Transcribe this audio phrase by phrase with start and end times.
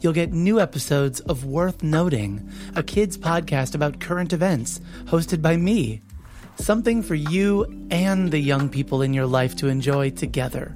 [0.00, 5.56] you'll get new episodes of Worth Noting, a kids podcast about current events, hosted by
[5.56, 6.02] me.
[6.56, 10.74] Something for you and the young people in your life to enjoy together.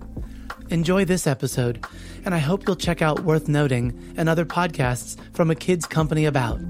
[0.69, 1.85] Enjoy this episode,
[2.25, 6.27] and I hope you'll check out Worth Noting and other podcasts from a kids company
[6.27, 6.61] about.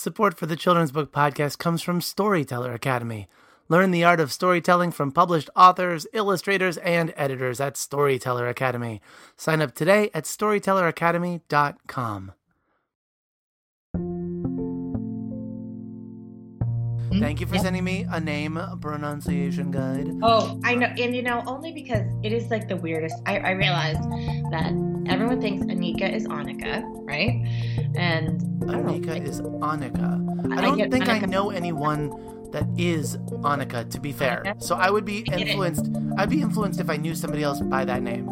[0.00, 3.28] Support for the Children's Book Podcast comes from Storyteller Academy.
[3.70, 9.00] Learn the art of storytelling from published authors, illustrators, and editors at Storyteller Academy.
[9.36, 12.32] Sign up today at storytelleracademy.com.
[17.20, 20.08] Thank you for sending me a name pronunciation guide.
[20.20, 23.22] Oh, I know, and you know, only because it is like the weirdest.
[23.26, 24.02] I, I realized
[24.50, 24.72] that
[25.06, 27.46] everyone thinks Anika is Annika, right?
[27.94, 30.52] And I Anika is Annika.
[30.52, 32.10] I I don't get think I know anyone
[32.52, 34.42] that is Annika, to be fair.
[34.44, 34.62] Annika?
[34.62, 35.48] So I would be I get it.
[35.48, 35.88] influenced.
[36.18, 38.28] I'd be influenced if I knew somebody else by that name.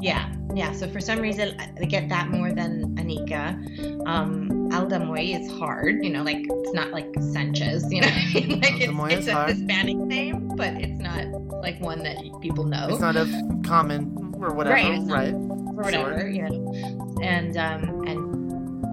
[0.00, 0.72] yeah, yeah.
[0.72, 3.56] So for some reason, I get that more than Anika.
[4.06, 9.12] Um, Aldamuy is hard, you know, like it's not like Sanchez, you know, like Aldamuy
[9.12, 9.44] it's, it's a.
[9.52, 11.26] Hispanic name, but it's not
[11.62, 12.86] like one that people know.
[12.90, 13.26] It's not a
[13.64, 15.32] common or whatever, Right, right?
[15.34, 17.18] or whatever, you know.
[17.22, 18.21] And um and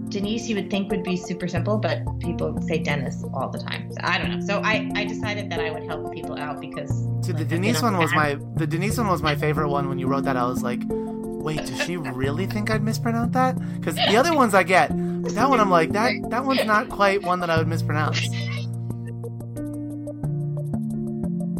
[0.10, 3.92] Denise you would think would be super simple, but people say Dennis all the time.
[3.92, 4.46] So I don't know.
[4.46, 7.82] So I I decided that I would help people out because the like, I've Denise
[7.82, 9.88] one was my the Denise one was my favorite one.
[9.88, 13.58] When you wrote that, I was like, wait, does she really think I'd mispronounce that?
[13.80, 14.90] Because the other ones I get,
[15.22, 18.28] but that one I'm like, that that one's not quite one that I would mispronounce.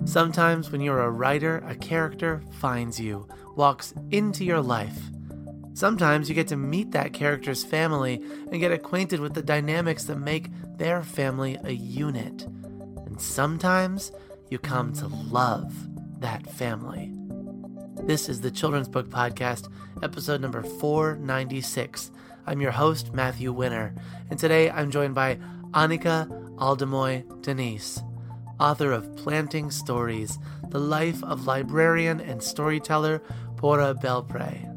[0.10, 5.00] Sometimes when you're a writer, a character finds you, walks into your life.
[5.80, 10.18] Sometimes you get to meet that character's family and get acquainted with the dynamics that
[10.18, 12.42] make their family a unit.
[13.06, 14.12] And sometimes
[14.50, 15.74] you come to love
[16.20, 17.14] that family.
[18.04, 19.72] This is the Children's Book Podcast,
[20.04, 22.12] episode number 496.
[22.46, 23.96] I'm your host, Matthew Winner,
[24.30, 25.38] and today I'm joined by
[25.72, 28.04] Annika Aldamuy Denise,
[28.60, 30.40] author of Planting Stories
[30.72, 33.22] The Life of Librarian and Storyteller
[33.56, 34.69] Pura Belpre,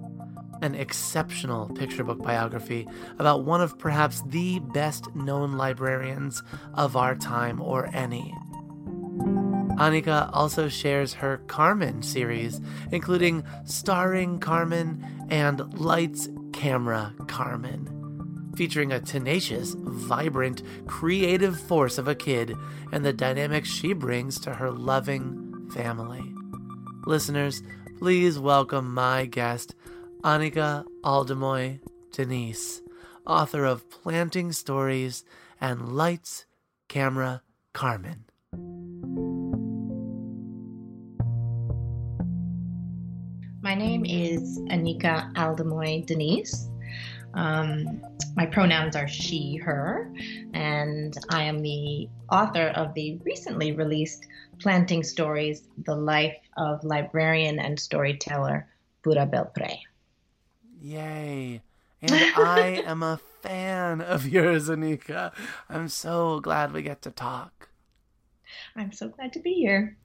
[0.62, 6.42] an exceptional picture book biography about one of perhaps the best known librarians
[6.74, 8.34] of our time or any.
[9.76, 12.60] Anika also shares her Carmen series,
[12.92, 22.14] including Starring Carmen and Lights, Camera, Carmen, featuring a tenacious, vibrant, creative force of a
[22.14, 22.54] kid
[22.92, 26.22] and the dynamics she brings to her loving family.
[27.06, 27.62] Listeners,
[27.98, 29.74] please welcome my guest,
[30.24, 31.80] Annika Aldamuy
[32.12, 32.80] Denise,
[33.26, 35.24] author of Planting Stories
[35.60, 36.46] and Lights,
[36.86, 38.26] Camera, Carmen.
[43.62, 46.68] My name is Anika Aldamuy Denise.
[47.34, 48.00] Um,
[48.36, 50.08] my pronouns are she, her,
[50.54, 54.28] and I am the author of the recently released
[54.60, 58.68] Planting Stories The Life of Librarian and Storyteller
[59.02, 59.80] Pura Belpre.
[60.82, 61.62] Yay.
[62.02, 65.32] And I am a fan of yours, Anika.
[65.68, 67.68] I'm so glad we get to talk.
[68.76, 69.96] I'm so glad to be here.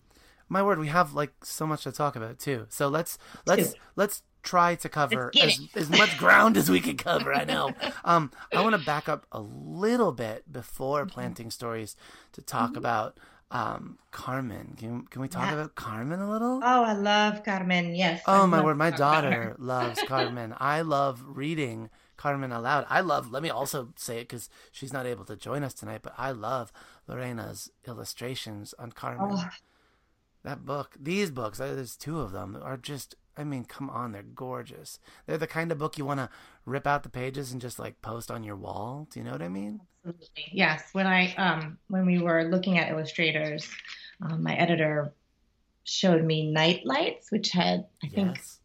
[0.49, 2.65] My word, we have like so much to talk about too.
[2.69, 7.33] So let's let's let's try to cover as, as much ground as we can cover.
[7.33, 7.75] I know.
[8.05, 11.09] Um, I want to back up a little bit before Mm-hmm.
[11.09, 11.95] planting stories
[12.33, 13.17] to talk about
[13.51, 14.75] um Carmen.
[14.77, 15.53] Can can we talk Yeah.
[15.53, 16.59] about Carmen a little?
[16.63, 17.95] Oh, I love Carmen.
[17.95, 18.23] Yes.
[18.27, 20.53] I Oh my word, my daughter loves Carmen.
[20.57, 22.85] I love reading Carmen aloud.
[22.89, 23.31] I love.
[23.31, 26.01] Let me also say it because she's not able to join us tonight.
[26.01, 26.71] But I love
[27.07, 29.29] Lorena's illustrations on Carmen.
[29.31, 29.45] Oh,
[30.43, 33.15] That book, these books, uh, there's two of them, are just.
[33.37, 34.99] I mean, come on, they're gorgeous.
[35.25, 36.29] They're the kind of book you want to
[36.65, 39.07] rip out the pages and just like post on your wall.
[39.11, 39.81] Do you know what I mean?
[40.05, 40.49] absolutely.
[40.51, 40.89] Yes.
[40.93, 43.69] When I um when we were looking at illustrators,
[44.21, 45.13] um, my editor
[45.83, 48.59] showed me Night Lights, which had I think Yes.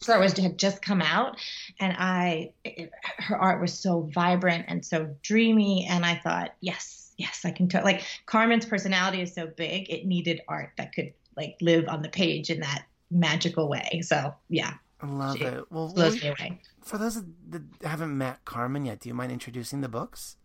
[0.00, 1.38] so it was had just come out,
[1.80, 5.86] and I it, her art was so vibrant and so dreamy.
[5.90, 7.84] And I thought, yes, yes, I can tell.
[7.84, 12.08] Like Carmen's personality is so big, it needed art that could like live on the
[12.08, 14.00] page in that magical way.
[14.04, 14.74] So yeah.
[15.02, 15.64] I love She it.
[15.70, 16.60] Well, blows we- me away.
[16.82, 20.36] for those that haven't met Carmen yet, do you mind introducing the books?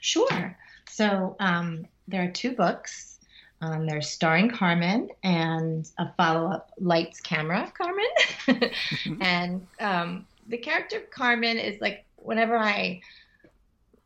[0.00, 0.56] Sure.
[0.90, 3.18] So um, there are two books.
[3.62, 8.70] Um, there's Starring Carmen and a follow up Lights Camera Carmen.
[9.20, 13.00] and um, the character Carmen is like whenever I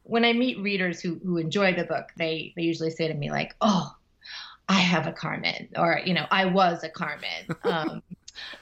[0.03, 3.31] when I meet readers who, who enjoy the book, they, they usually say to me
[3.31, 3.95] like, "Oh,
[4.69, 8.03] I have a Carmen," or you know, "I was a Carmen." Um,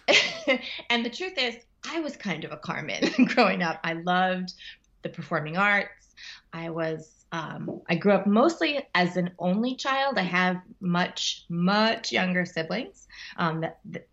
[0.90, 1.56] and the truth is,
[1.88, 3.80] I was kind of a Carmen growing up.
[3.84, 4.54] I loved
[5.02, 6.14] the performing arts.
[6.52, 10.18] I was um, I grew up mostly as an only child.
[10.18, 13.08] I have much much younger siblings,
[13.38, 14.08] um, that, that,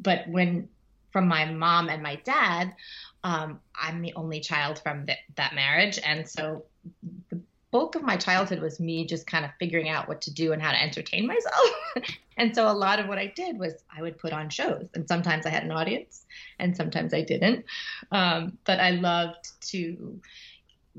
[0.00, 0.68] but when
[1.12, 2.74] from my mom and my dad,
[3.22, 6.64] um, I'm the only child from th- that marriage, and so
[7.74, 10.62] bulk of my childhood was me just kind of figuring out what to do and
[10.62, 11.70] how to entertain myself.
[12.36, 15.08] and so a lot of what I did was I would put on shows, and
[15.08, 16.24] sometimes I had an audience,
[16.60, 17.64] and sometimes I didn't.
[18.12, 20.20] Um, but I loved to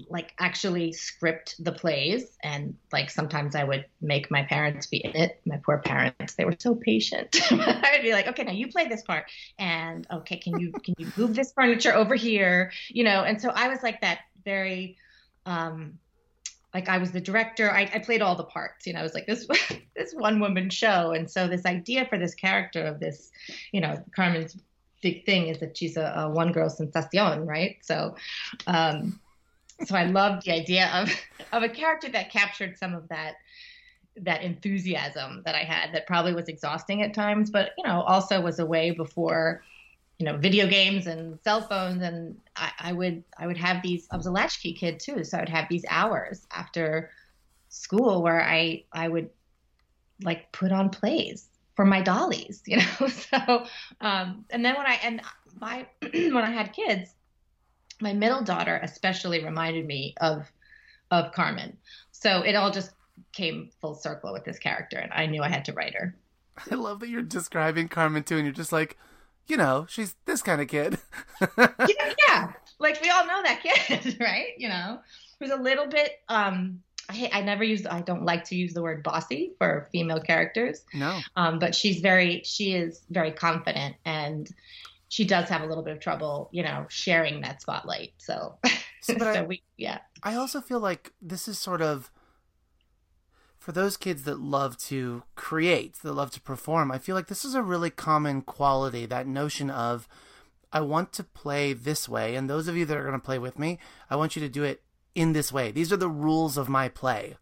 [0.10, 5.16] like actually script the plays and like sometimes I would make my parents be in
[5.16, 5.40] it.
[5.46, 7.38] My poor parents, they were so patient.
[7.52, 11.10] I'd be like, okay, now you play this part and okay, can you can you
[11.16, 12.74] move this furniture over here?
[12.90, 14.98] You know, and so I was like that very
[15.46, 16.00] um
[16.76, 17.72] like I was the director.
[17.72, 18.86] I, I played all the parts.
[18.86, 19.48] You know, I was like this
[19.96, 21.12] this one woman show.
[21.12, 23.32] And so this idea for this character of this,
[23.72, 24.58] you know, Carmen's
[25.02, 27.78] big thing is that she's a, a one girl sensacion, right?
[27.82, 28.18] So
[28.68, 29.22] um
[29.86, 31.10] so I loved the idea of
[31.54, 33.36] of a character that captured some of that
[34.18, 38.42] that enthusiasm that I had that probably was exhausting at times, but you know, also
[38.42, 39.64] was a way before,
[40.18, 44.08] you know, video games and cell phones and I, I would I would have these
[44.12, 47.12] I was a latchkey kid too, so I would have these hours after
[47.70, 49.30] school where I I would
[50.24, 53.08] like put on plays for my dollies, you know.
[53.08, 53.66] So
[54.00, 55.22] um and then when I and
[55.60, 57.14] my when I had kids,
[58.00, 60.50] my middle daughter especially reminded me of
[61.12, 61.78] of Carmen.
[62.12, 62.92] So it all just
[63.34, 66.16] came full circle with this character and I knew I had to write her.
[66.72, 68.98] I love that you're describing Carmen too, and you're just like,
[69.48, 70.98] you know, she's this kind of kid.
[71.58, 71.68] yeah,
[72.28, 72.52] yeah.
[72.80, 74.50] Like we all know that kid, right?
[74.58, 75.00] You know,
[75.40, 78.82] who's a little bit um I, I never use I don't like to use the
[78.82, 80.84] word bossy for female characters.
[80.94, 81.20] no.
[81.36, 84.50] Um, but she's very she is very confident and
[85.08, 88.14] she does have a little bit of trouble, you know, sharing that spotlight.
[88.18, 92.10] So, but so I- we, yeah, I also feel like this is sort of
[93.66, 96.92] for those kids that love to create, that love to perform.
[96.92, 100.08] I feel like this is a really common quality that notion of
[100.72, 103.40] I want to play this way, and those of you that are going to play
[103.40, 104.84] with me, I want you to do it
[105.16, 105.72] in this way.
[105.72, 107.38] These are the rules of my play.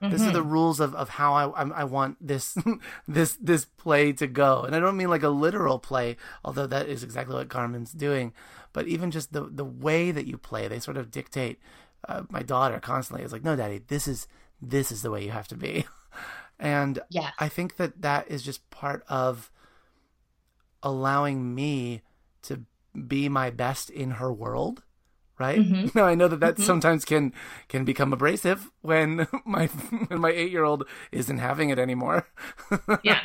[0.00, 2.56] This are the rules of, of how I, I I want this
[3.08, 6.88] this this play to go, and I don't mean like a literal play, although that
[6.88, 8.32] is exactly what Carmen's doing,
[8.72, 11.60] but even just the the way that you play, they sort of dictate.
[12.08, 14.28] Uh, my daughter constantly is like, "No, Daddy, this is
[14.60, 15.86] this is the way you have to be,"
[16.58, 19.50] and yeah, I think that that is just part of
[20.82, 22.02] allowing me
[22.42, 22.62] to
[23.06, 24.82] be my best in her world
[25.38, 25.94] right Mhm.
[25.94, 26.64] now i know that that Mhm.
[26.64, 27.32] sometimes can
[27.68, 32.26] can become abrasive when my when my 8 year old isn't having it anymore
[33.04, 33.20] yeah.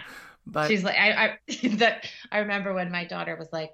[0.45, 3.71] but She's like, I, I, that I remember when my daughter was like,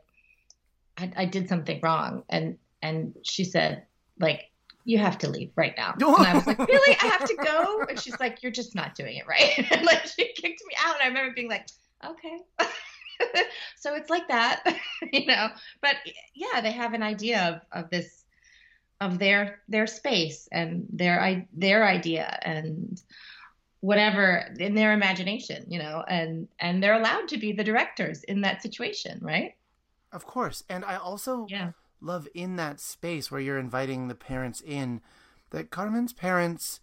[0.98, 3.86] I, I did something wrong, and and she said,
[4.20, 4.52] like,
[4.86, 5.94] you have to leave right now.
[6.00, 6.98] And I was like, really?
[7.02, 7.84] I have to go?
[7.88, 9.68] And she's like, you're just not doing it right.
[9.72, 10.96] And like, she kicked me out.
[10.96, 11.68] And I remember being like,
[12.06, 12.40] okay.
[13.78, 14.64] so it's like that,
[15.12, 15.50] you know.
[15.82, 15.96] But
[16.34, 18.26] yeah, they have an idea of, of this,
[19.02, 23.02] of their their space and their i their idea and
[23.80, 28.42] whatever in their imagination, you know, and and they're allowed to be the directors in
[28.42, 29.54] that situation, right?
[30.12, 31.72] of course and i also Yeah.
[32.02, 35.02] Love in that space where you're inviting the parents in
[35.52, 36.80] that Carmen's parents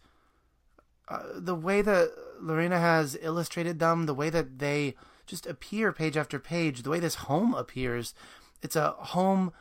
[1.09, 4.95] uh, the way that Lorena has illustrated them the way that they
[5.27, 8.15] just appear page after page the way this home appears
[8.63, 9.53] it's a home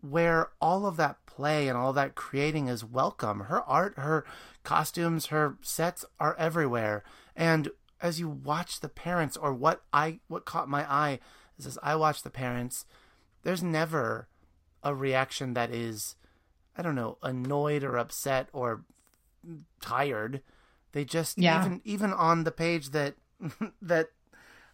[0.00, 3.40] where all of that play and all that creating is welcome.
[3.40, 4.24] Her art her
[4.62, 7.04] costumes her sets are everywhere.
[7.34, 11.18] And as you watch the parents or what I what caught my eye
[11.58, 12.84] is as I watch the parents
[13.42, 14.28] there's never
[14.86, 16.14] a reaction that is
[16.76, 18.82] I don't know annoyed or upset or
[19.80, 20.42] tired
[20.92, 21.60] they just Yeah.
[21.60, 23.14] even even on the page that
[23.82, 24.08] that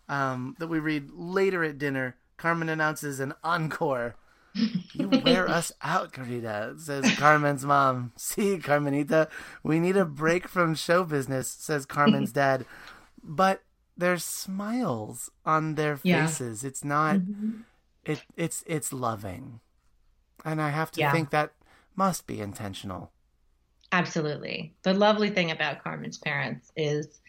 [0.09, 4.17] um that we read later at dinner Carmen announces an encore
[4.93, 8.13] You wear us out, Carita, says Carmen's mom.
[8.17, 9.31] See, Carmenita,
[9.63, 12.67] we need a break from show business, says Carmen's dad.
[13.23, 13.63] But
[13.97, 16.63] there's smiles on their faces.
[16.63, 16.69] Yeah.
[16.69, 17.61] It's not mm-hmm.
[18.05, 19.61] it it's it's loving.
[20.45, 21.13] And I have to yeah.
[21.13, 21.53] think that
[21.97, 23.13] must be intentional.
[23.93, 24.73] Absolutely.
[24.83, 27.21] The lovely thing about Carmen's parents is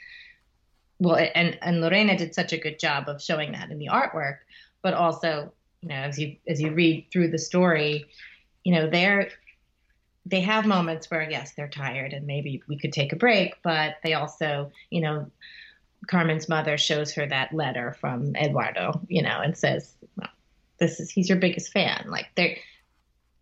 [1.00, 4.38] well and and Lorena did such a good job of showing that in the artwork,
[4.82, 5.52] but also
[5.82, 8.06] you know, as you as you read through the story,
[8.64, 9.30] you know, they're
[10.26, 13.98] they have moments where yes, they're tired and maybe we could take a break, but
[14.04, 15.30] they also, you know,
[16.08, 20.30] Carmen's mother shows her that letter from Eduardo, you know, and says, well,
[20.78, 22.62] "This is he's your biggest fan." Like they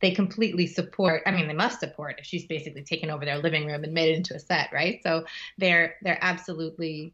[0.01, 1.23] they completely support.
[1.25, 4.09] I mean, they must support if she's basically taken over their living room and made
[4.09, 4.99] it into a set, right?
[5.03, 5.25] So
[5.57, 7.13] they're they're absolutely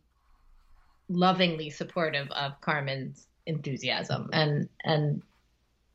[1.10, 5.22] lovingly supportive of Carmen's enthusiasm and and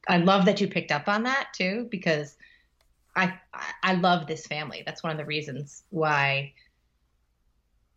[0.08, 2.36] I love that you picked up on that too because
[3.14, 3.38] I
[3.82, 4.82] I love this family.
[4.84, 6.54] That's one of the reasons why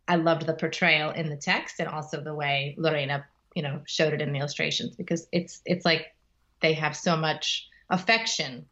[0.07, 3.25] I loved the portrayal in the text and also the way Lorena,
[3.55, 6.13] you know, showed it in the illustrations because it's it's like
[6.61, 8.65] they have so much affection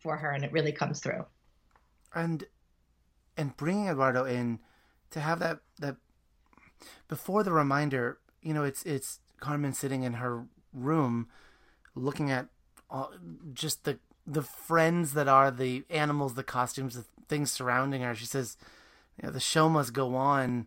[0.00, 1.24] for her and it really comes through.
[2.14, 2.44] And
[3.36, 4.58] and bringing Eduardo in
[5.10, 5.96] to have that that
[7.08, 11.28] before the reminder, you know, it's it's Carmen sitting in her room,
[11.94, 12.48] looking at
[12.88, 13.12] all,
[13.52, 18.14] just the the friends that are the animals, the costumes, the things surrounding her.
[18.14, 18.56] She says,
[19.16, 20.66] you know, "The show must go on."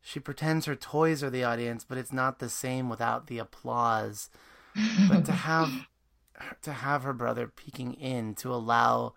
[0.00, 4.30] She pretends her toys are the audience, but it's not the same without the applause.
[5.08, 5.70] but to have
[6.62, 9.14] to have her brother peeking in to allow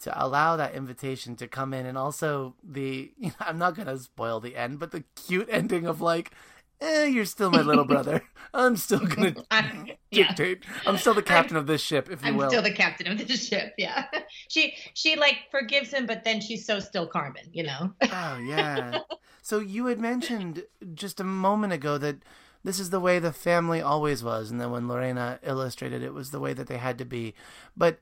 [0.00, 3.98] to allow that invitation to come in and also the you know, I'm not gonna
[3.98, 6.32] spoil the end, but the cute ending of like
[6.80, 8.22] eh, you're still my little brother.
[8.54, 9.34] I'm still gonna
[10.10, 10.64] dictate.
[10.64, 10.80] Yeah.
[10.86, 12.44] I'm still the captain I'm, of this ship, if you I'm will.
[12.44, 13.74] I'm still the captain of this ship.
[13.76, 14.06] Yeah.
[14.48, 17.92] She she like forgives him, but then she's so still Carmen, you know.
[18.02, 19.00] oh yeah.
[19.42, 22.16] So you had mentioned just a moment ago that
[22.64, 26.30] this is the way the family always was, and then when Lorena illustrated it was
[26.30, 27.34] the way that they had to be.
[27.76, 28.00] But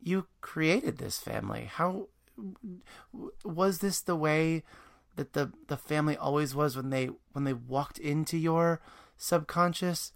[0.00, 1.68] you created this family.
[1.70, 2.08] How
[3.44, 4.62] was this the way?
[5.18, 8.80] that the the family always was when they when they walked into your
[9.18, 10.12] subconscious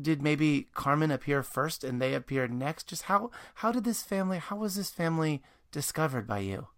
[0.00, 4.38] did maybe Carmen appear first and they appeared next just how how did this family
[4.38, 6.68] how was this family discovered by you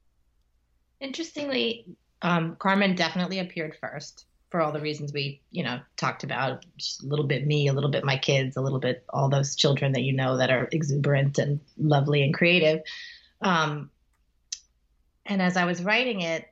[1.00, 1.84] interestingly
[2.22, 7.02] um, Carmen definitely appeared first for all the reasons we you know talked about just
[7.02, 9.92] a little bit me a little bit my kids a little bit all those children
[9.92, 12.82] that you know that are exuberant and lovely and creative.
[13.40, 13.90] Um,
[15.26, 16.48] and as I was writing it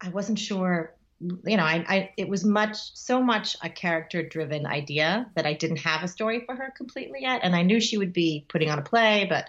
[0.00, 4.64] I wasn't sure you know, I, I, it was much so much a character driven
[4.64, 7.98] idea that I didn't have a story for her completely yet, and I knew she
[7.98, 9.46] would be putting on a play, but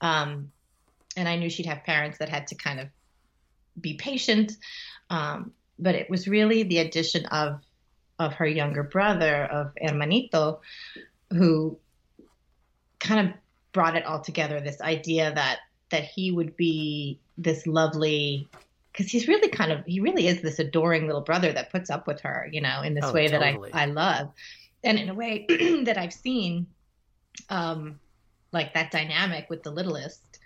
[0.00, 0.52] um,
[1.16, 2.88] and I knew she'd have parents that had to kind of
[3.80, 4.52] be patient,
[5.10, 7.60] um, but it was really the addition of
[8.18, 10.58] of her younger brother of Hermanito,
[11.30, 11.78] who
[12.98, 13.34] kind of
[13.72, 14.60] brought it all together.
[14.60, 18.48] This idea that that he would be this lovely
[18.92, 22.06] because he's really kind of he really is this adoring little brother that puts up
[22.06, 23.70] with her, you know, in this oh, way totally.
[23.70, 24.32] that I I love,
[24.82, 25.46] and in a way
[25.84, 26.66] that I've seen,
[27.48, 28.00] um,
[28.52, 30.40] like that dynamic with the littlest,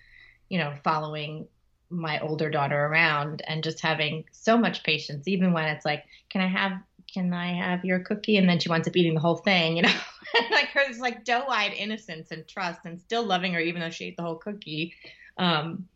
[0.49, 1.49] you know, following
[1.93, 6.41] my older daughter around and just having so much patience, even when it's like, can
[6.41, 6.73] I have
[7.13, 8.39] can I have your cookie?
[8.39, 9.93] And then she winds up eating the whole thing, you know,
[10.51, 14.07] like her this like doe-eyed innocence and trust, and still loving her even though she
[14.07, 14.95] ate the whole cookie.
[15.37, 15.87] Um,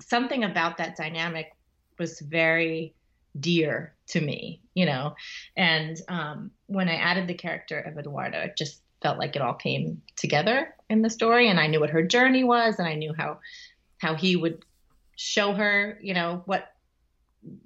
[0.00, 1.52] something about that dynamic
[1.98, 2.94] was very
[3.38, 5.14] dear to me, you know.
[5.56, 9.54] And um, when I added the character of Eduardo, it just felt like it all
[9.54, 13.12] came together in the story, and I knew what her journey was, and I knew
[13.16, 13.40] how
[13.98, 14.64] how he would
[15.16, 16.72] show her, you know, what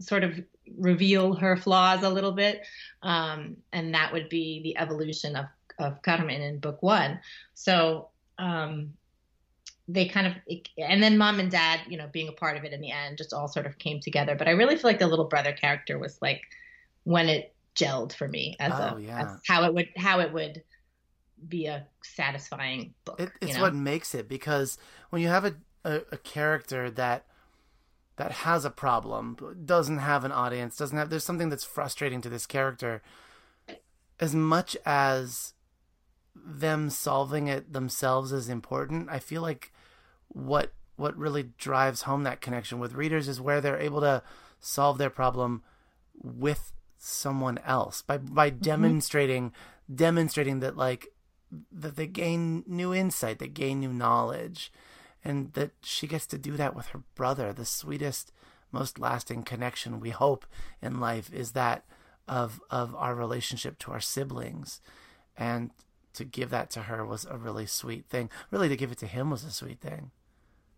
[0.00, 0.40] sort of
[0.78, 2.62] reveal her flaws a little bit,
[3.02, 5.46] um, and that would be the evolution of
[5.78, 7.20] of Carmen in book one.
[7.54, 8.94] So um,
[9.88, 10.32] they kind of
[10.78, 13.16] and then mom and dad you know being a part of it in the end
[13.16, 15.98] just all sort of came together but i really feel like the little brother character
[15.98, 16.42] was like
[17.04, 19.22] when it gelled for me as oh, a yeah.
[19.22, 20.62] as how it would how it would
[21.48, 23.62] be a satisfying book it, it's you know?
[23.62, 24.78] what makes it because
[25.10, 27.26] when you have a, a, a character that
[28.16, 32.28] that has a problem doesn't have an audience doesn't have there's something that's frustrating to
[32.28, 33.02] this character
[34.18, 35.54] as much as
[36.34, 39.72] them solving it themselves is important i feel like
[40.28, 44.22] what what really drives home that connection with readers is where they're able to
[44.60, 45.62] solve their problem
[46.22, 48.60] with someone else by by mm-hmm.
[48.60, 49.52] demonstrating
[49.94, 51.08] demonstrating that like
[51.72, 54.72] that they gain new insight, they gain new knowledge,
[55.26, 57.52] and that she gets to do that with her brother.
[57.52, 58.32] The sweetest,
[58.70, 60.46] most lasting connection we hope
[60.80, 61.84] in life is that
[62.28, 64.80] of of our relationship to our siblings,
[65.36, 65.70] and
[66.14, 68.30] to give that to her was a really sweet thing.
[68.50, 70.12] Really, to give it to him was a sweet thing.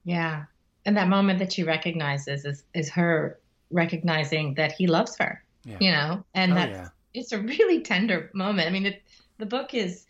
[0.05, 0.45] Yeah,
[0.87, 3.39] and that moment that she recognizes is is her
[3.71, 5.43] recognizing that he loves her.
[5.65, 5.77] Yeah.
[5.81, 6.89] You know, and oh, that's yeah.
[7.13, 8.67] it's a really tender moment.
[8.67, 9.03] I mean, it,
[9.37, 10.07] the book is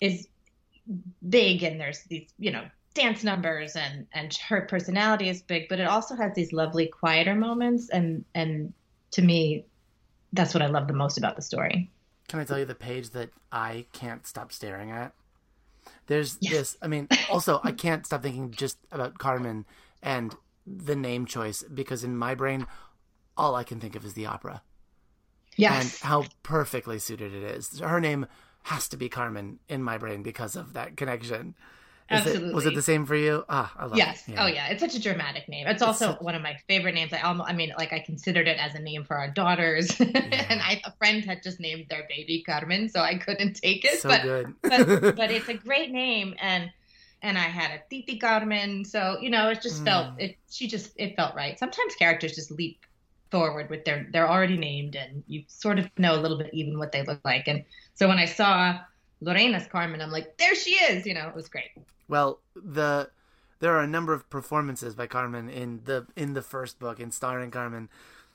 [0.00, 0.28] is
[1.26, 5.78] big, and there's these you know dance numbers and and her personality is big but
[5.78, 7.88] it also has these lovely quieter moments.
[7.88, 8.72] And and
[9.12, 9.64] to me
[10.32, 11.90] that's what i love the most about the story.
[12.28, 15.12] Can i tell you the page that i can't stop staring at?
[16.06, 16.52] There's yes.
[16.52, 19.66] this i mean also i can't stop thinking just about carmen
[20.02, 20.34] and
[20.66, 22.66] the name choice because in my brain
[23.36, 24.62] all i can think of is the opera.
[25.56, 25.82] Yes.
[25.82, 27.80] and how perfectly suited it is.
[27.80, 28.26] Her name
[28.64, 31.54] has to be carmen in my brain because of that connection
[32.10, 32.48] Absolutely.
[32.48, 33.44] It, was it the same for you?
[33.48, 34.26] Ah, I love yes.
[34.26, 34.32] it.
[34.32, 34.44] Yeah.
[34.44, 35.68] Oh yeah, it's such a dramatic name.
[35.68, 37.12] It's also it's one of my favorite names.
[37.12, 40.46] I almost, I mean, like I considered it as a name for our daughters, yeah.
[40.48, 44.00] and I, a friend had just named their baby Carmen, so I couldn't take it.
[44.00, 44.54] So but, good.
[44.62, 44.86] but,
[45.16, 46.70] but it's a great name, and
[47.22, 49.84] and I had a Titi Carmen, so you know, it just mm.
[49.84, 50.36] felt it.
[50.50, 51.58] She just it felt right.
[51.58, 52.80] Sometimes characters just leap
[53.30, 56.76] forward with their they're already named, and you sort of know a little bit even
[56.76, 57.46] what they look like.
[57.46, 57.64] And
[57.94, 58.80] so when I saw
[59.20, 61.06] Lorena's Carmen, I'm like, there she is.
[61.06, 61.70] You know, it was great.
[62.10, 63.10] Well, the
[63.60, 67.12] there are a number of performances by Carmen in the in the first book in
[67.12, 67.88] starring Carmen,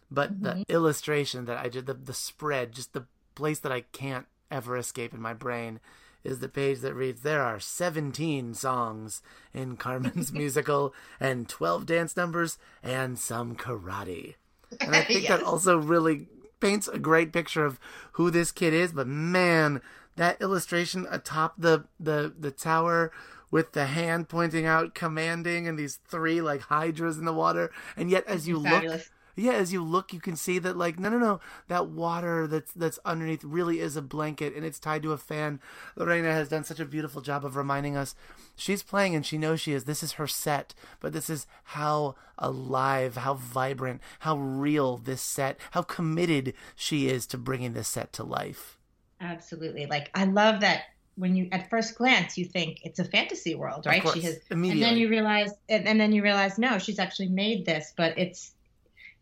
[0.09, 0.43] but mm-hmm.
[0.43, 3.05] the illustration that I did the the spread, just the
[3.35, 5.81] place that I can't ever escape in my brain
[6.23, 9.21] is the page that reads there are 17 songs
[9.53, 14.35] in Carmen's musical and 12 dance numbers and some karate.
[14.79, 15.29] And I think yes.
[15.29, 16.27] that also really
[16.59, 17.79] paints a great picture of
[18.13, 19.81] who this kid is, but man,
[20.15, 23.11] that illustration atop the the the tower
[23.55, 27.71] with the hand pointing out, commanding, and these three like hydras in the water.
[27.95, 28.91] And yet, as you Fabulous.
[28.91, 31.39] look, yeah, as you look, you can see that like no, no, no,
[31.69, 35.61] that water that's that's underneath really is a blanket, and it's tied to a fan.
[35.95, 38.13] Lorena has done such a beautiful job of reminding us
[38.57, 39.85] she's playing, and she knows she is.
[39.85, 45.57] This is her set, but this is how alive, how vibrant, how real this set,
[45.71, 48.77] how committed she is to bringing this set to life.
[49.21, 53.55] Absolutely, like I love that when you at first glance you think it's a fantasy
[53.55, 54.07] world, right?
[54.13, 57.65] She has, and then you realize, and, and then you realize, no, she's actually made
[57.65, 58.51] this, but it's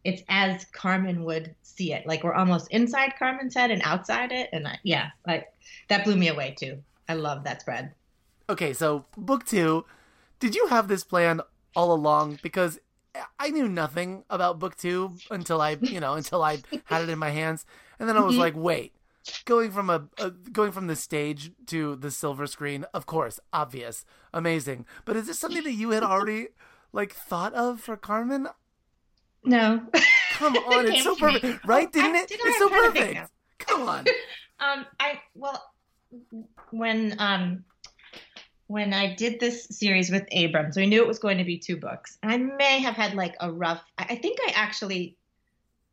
[0.03, 2.05] it's as Carmen would see it.
[2.05, 5.51] Like we're almost inside Carmen's head and outside it, and I, yeah, like
[5.87, 6.81] that blew me away too.
[7.07, 7.93] I love that spread.
[8.49, 9.85] Okay, so book two,
[10.39, 11.41] did you have this plan
[11.75, 12.39] all along?
[12.41, 12.79] Because
[13.39, 17.19] I knew nothing about book two until I, you know, until I had it in
[17.19, 17.65] my hands,
[17.99, 18.41] and then I was mm-hmm.
[18.41, 18.93] like, wait
[19.45, 24.05] going from a, a, going from the stage to the silver screen of course obvious
[24.33, 24.85] amazing.
[25.05, 26.47] But is this something that you had already
[26.91, 28.47] like thought of for carmen?
[29.43, 29.81] No.
[30.33, 31.59] Come on it's so perfect me.
[31.65, 32.27] right didn't I, it?
[32.27, 33.29] did it's so perfect.
[33.59, 34.05] come on.
[34.59, 35.61] Um i well
[36.69, 37.65] when um
[38.67, 41.75] when i did this series with abrams we knew it was going to be two
[41.75, 45.17] books and i may have had like a rough i think i actually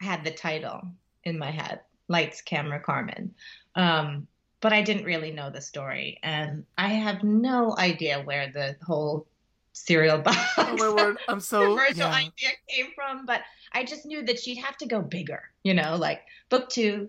[0.01, 0.83] had the title
[1.25, 3.33] in my head Lights, Camera, Carmen.
[3.77, 4.27] Um,
[4.61, 9.27] but I didn't really know the story, and I have no idea where the whole
[9.73, 11.17] cereal box oh word.
[11.29, 12.11] I'm so yeah.
[12.11, 13.25] idea came from.
[13.25, 13.43] But
[13.73, 17.09] I just knew that she'd have to go bigger, you know, like book two.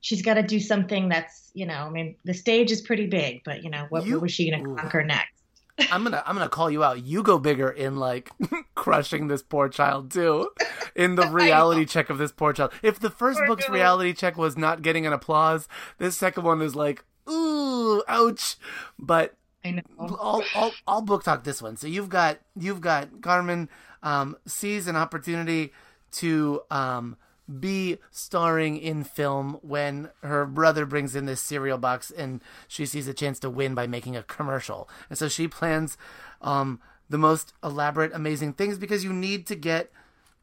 [0.00, 3.42] She's got to do something that's, you know, I mean, the stage is pretty big,
[3.44, 5.41] but you know, what, you, what was she going to conquer next?
[5.90, 7.02] I'm gonna I'm gonna call you out.
[7.02, 8.30] You go bigger in like
[8.74, 10.50] crushing this poor child too,
[10.94, 12.72] in the reality check of this poor child.
[12.82, 16.60] If the first poor book's reality check was not getting an applause, this second one
[16.62, 18.56] is like ooh ouch.
[18.98, 19.82] But I know.
[19.98, 21.76] I'll, I'll, I'll book talk this one.
[21.76, 23.68] So you've got you've got Carmen
[24.02, 25.72] um, sees an opportunity
[26.12, 27.16] to um,
[27.60, 33.08] be starring in film when her brother brings in this cereal box and she sees
[33.08, 34.88] a chance to win by making a commercial.
[35.08, 35.96] And so she plans
[36.40, 39.90] um, the most elaborate, amazing things because you need to get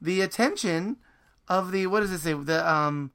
[0.02, 0.98] the attention
[1.48, 2.34] of the what does it say?
[2.34, 3.12] The um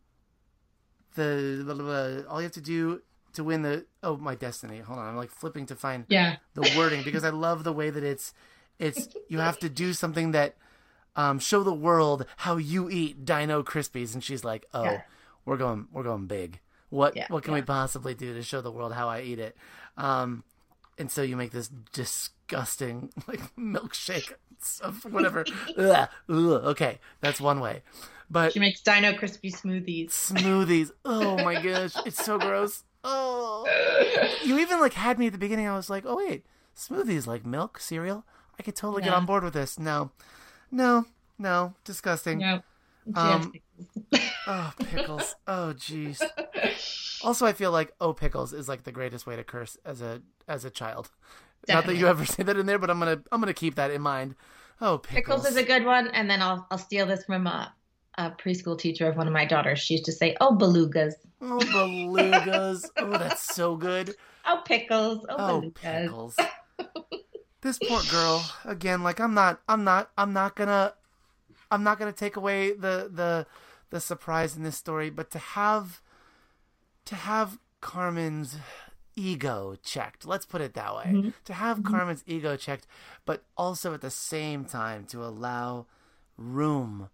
[1.14, 3.01] the blah, blah, blah, all you have to do
[3.35, 4.81] to win the oh my destiny.
[4.81, 7.90] Hold on, I'm like flipping to find yeah the wording because I love the way
[7.90, 8.35] that it's
[8.79, 10.57] it's you have to do something that
[11.16, 14.14] um, show the world how you eat Dino Krispies.
[14.14, 15.03] And she's like, oh, yeah.
[15.44, 16.61] we're going, we're going big.
[16.90, 17.61] What, yeah, what can yeah.
[17.61, 19.57] we possibly do to show the world how I eat it?
[19.96, 20.44] Um,
[20.98, 24.33] and so you make this disgusting like milkshake
[24.83, 25.44] of whatever.
[25.77, 27.83] ugh, ugh, okay, that's one way.
[28.31, 30.11] But she makes Dino Crispy smoothies.
[30.11, 30.90] Smoothies.
[31.05, 32.85] Oh my gosh, it's so gross.
[33.05, 33.66] oh,
[34.44, 35.68] you even like had me at the beginning.
[35.68, 36.46] I was like, oh wait,
[36.77, 38.24] smoothies like milk cereal.
[38.59, 39.79] I could totally get on board with this.
[39.79, 40.12] No,
[40.74, 41.04] no,
[41.38, 42.38] no, disgusting.
[42.38, 42.62] No.
[43.14, 43.52] Um,
[44.46, 45.34] Oh, pickles.
[45.46, 46.22] Oh, jeez.
[47.24, 50.20] Also, I feel like "oh pickles" is like the greatest way to curse as a
[50.46, 51.10] as a child.
[51.66, 53.90] Not that you ever say that in there, but I'm gonna I'm gonna keep that
[53.90, 54.34] in mind.
[54.82, 55.42] Oh, pickles.
[55.42, 57.72] Pickles is a good one, and then I'll I'll steal this from a,
[58.18, 59.78] a preschool teacher of one of my daughters.
[59.78, 62.84] She used to say, "Oh belugas, oh, belugas.
[62.98, 64.14] oh, that's so good.
[64.46, 66.37] oh pickles, oh, Oh, belugas." pickles.
[67.64, 68.48] This poor girl.
[68.64, 70.94] Again, like I'm not I'm not I'm not gonna
[71.70, 73.46] I'm not gonna take away the the
[73.90, 76.00] the surprise in this story, but to have
[77.07, 78.57] to have Carmen's
[79.16, 80.24] ego checked.
[80.27, 81.05] Let's put it that way.
[81.07, 81.33] Mhm.
[81.44, 81.90] To have Mhm.
[81.90, 82.87] Carmen's ego checked,
[83.24, 85.87] but also at the same time to allow
[86.37, 87.11] room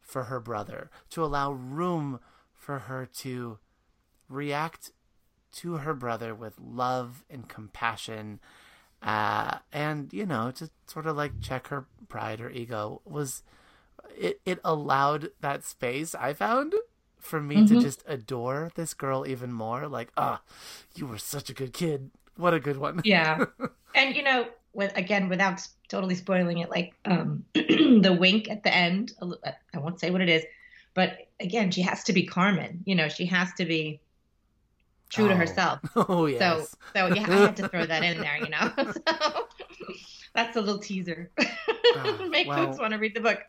[0.00, 2.20] for her brother, to allow room
[2.54, 3.58] for her to
[4.28, 4.92] react
[5.50, 8.40] to her brother with love and compassion
[9.02, 13.42] uh, and you know to sort of like check her pride or ego was
[14.16, 16.74] it it allowed that space i found
[17.18, 17.82] for me to Mhm.
[17.82, 20.40] just adore this girl even more like ah
[20.94, 23.44] you were such a good kid what a good one Yeah,
[23.94, 28.74] and you know, with again, without totally spoiling it, like um, the wink at the
[28.74, 29.12] end.
[29.74, 30.44] I won't say what it is,
[30.94, 32.82] but again, she has to be Carmen.
[32.84, 34.00] You know, she has to be
[35.08, 35.36] true to Oh.
[35.36, 35.80] herself.
[35.96, 36.76] oh yes So,
[37.08, 38.36] so yeah, I had to throw that in there.
[38.38, 38.72] You know,
[39.06, 39.46] so
[40.34, 41.30] that's a little teaser.
[42.28, 43.40] Make well- folks want to read the book.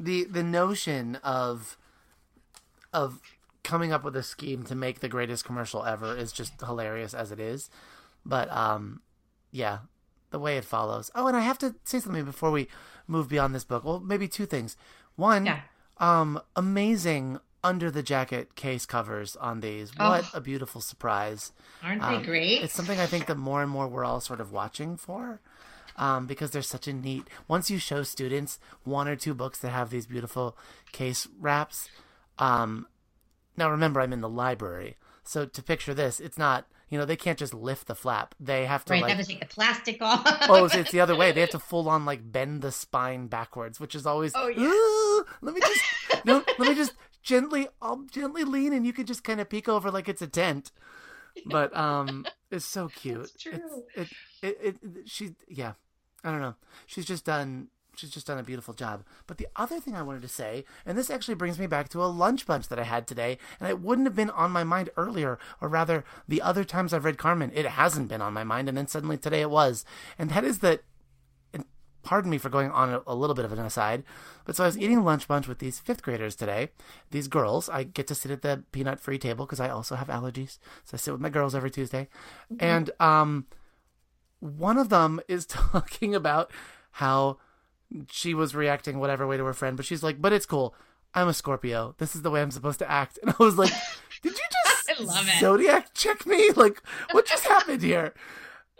[0.00, 1.76] the the notion of
[2.92, 3.20] of
[3.64, 7.30] coming up with a scheme to make the greatest commercial ever is just hilarious as
[7.30, 7.68] it is
[8.24, 9.02] but um
[9.50, 9.78] yeah
[10.30, 12.66] the way it follows oh and i have to say something before we
[13.06, 14.74] move beyond this book well maybe two things
[15.16, 15.60] one Yeah.
[15.98, 20.30] um amazing under the jacket case covers on these what Oh.
[20.34, 22.62] a beautiful surprise Aren't um, they great?
[22.62, 25.40] It's something I think that more and more we're all sort of watching for.
[25.96, 29.70] Um, because there's such a neat once you show students one or two books that
[29.70, 30.56] have these beautiful
[30.92, 31.88] case wraps.
[32.38, 32.86] Um,
[33.56, 37.16] now remember, I'm in the library, so to picture this, it's not you know they
[37.16, 40.00] can't just lift the flap; they have to right, like have to take the plastic
[40.00, 40.22] off.
[40.48, 41.32] oh, it's, it's the other way.
[41.32, 44.32] They have to full on like bend the spine backwards, which is always.
[44.36, 45.34] Oh, yeah.
[45.42, 46.44] Let me just no.
[46.58, 47.68] Let me just gently.
[47.80, 50.72] I'll gently lean, and you can just kind of peek over like it's a tent.
[51.46, 53.18] But um, it's so cute.
[53.20, 53.60] That's true.
[53.94, 55.72] It's, it, it it she yeah.
[56.24, 56.56] I don't know.
[56.86, 57.68] She's just done.
[57.94, 59.02] She's just done a beautiful job.
[59.26, 62.02] But the other thing I wanted to say, and this actually brings me back to
[62.02, 64.90] a lunch bunch that I had today, and it wouldn't have been on my mind
[64.96, 68.68] earlier, or rather, the other times I've read Carmen, it hasn't been on my mind,
[68.68, 69.84] and then suddenly today it was.
[70.16, 70.82] And that is that,
[72.08, 74.02] pardon me for going on a, little bit of an aside,
[74.46, 76.70] but so I was eating lunch bunch with these fifth graders today,
[77.10, 77.68] these girls.
[77.68, 80.94] I get to sit at the peanut free table because I also have allergies, so
[80.94, 82.08] I sit with my girls every Tuesday,
[82.58, 83.44] and um,
[84.40, 86.50] one of them is talking about
[86.92, 87.36] how
[88.10, 90.74] she was reacting whatever way to her friend, but she's like, "But it's cool.
[91.12, 91.94] I'm a Scorpio.
[91.98, 93.72] This is the way I'm supposed to act." And I was like,
[94.22, 95.40] "Did you just I love it.
[95.40, 96.52] zodiac check me?
[96.56, 98.14] Like, what just happened here?"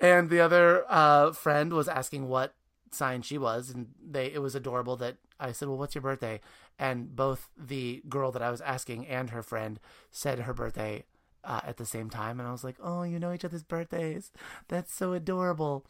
[0.01, 2.55] And the other uh, friend was asking what
[2.94, 6.40] sign she was, and they it was adorable that I said, "Well, what's your birthday?"
[6.79, 11.05] And both the girl that I was asking and her friend said her birthday
[11.44, 14.31] uh, at the same time, and I was like, "Oh, you know each other's birthdays.
[14.68, 15.85] That's so adorable."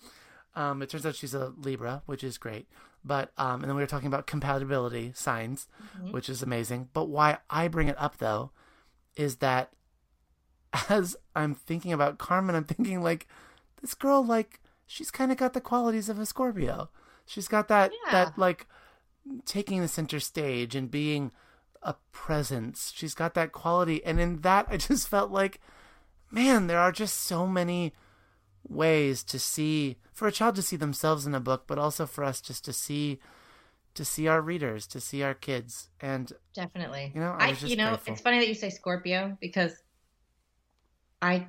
[0.55, 2.67] Um, it turns out she's a Libra, which is great.
[3.05, 6.13] But um, and then we were talking about compatibility signs, Mhm.
[6.13, 6.89] which is amazing.
[6.93, 8.51] But why I bring it up though
[9.15, 9.73] is that
[10.89, 13.27] as I'm thinking about Carmen, I'm thinking like
[13.81, 16.91] this girl, like she's kind of got the qualities of a Scorpio.
[17.27, 18.13] She's got that Yeah.
[18.13, 18.67] that like
[19.45, 21.31] taking the center stage and being
[21.83, 22.93] a presence.
[22.97, 25.61] She's got that quality, and in that, I just felt like,
[26.31, 27.93] man, there are just so many
[28.67, 32.25] ways to see for a child to see themselves in a book, but also for
[32.25, 33.21] us just to see
[33.95, 37.13] to see our readers, to see our kids, and Definitely.
[37.15, 38.13] You know, I I, you know, grateful.
[38.15, 39.73] it's funny that you say Scorpio because
[41.21, 41.49] I,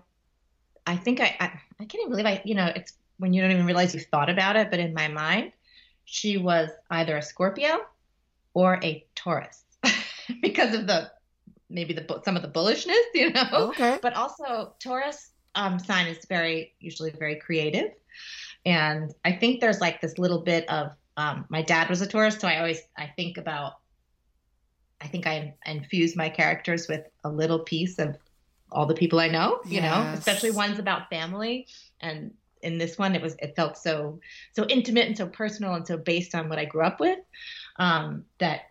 [0.87, 1.45] I think I, I,
[1.79, 4.29] I can't even believe I, you know, it's when you don't even realize you thought
[4.29, 5.51] about it, but in my mind,
[6.05, 7.81] she was either a Scorpio
[8.53, 9.63] or a Taurus
[10.41, 11.11] because of the,
[11.69, 16.25] maybe the, some of the bullishness, you know, okay, but also Taurus um, sign is
[16.25, 17.91] very usually very creative,
[18.65, 22.37] and I think there's like this little bit of um, my dad was a Taurus,
[22.37, 23.73] so I always I think about
[25.01, 28.17] I think I infuse my characters with a little piece of
[28.71, 31.67] all the people I know, you know, especially ones about family.
[32.01, 34.19] And in this one, it was it felt so
[34.53, 37.19] so intimate and so personal and so based on what I grew up with
[37.77, 38.61] um, that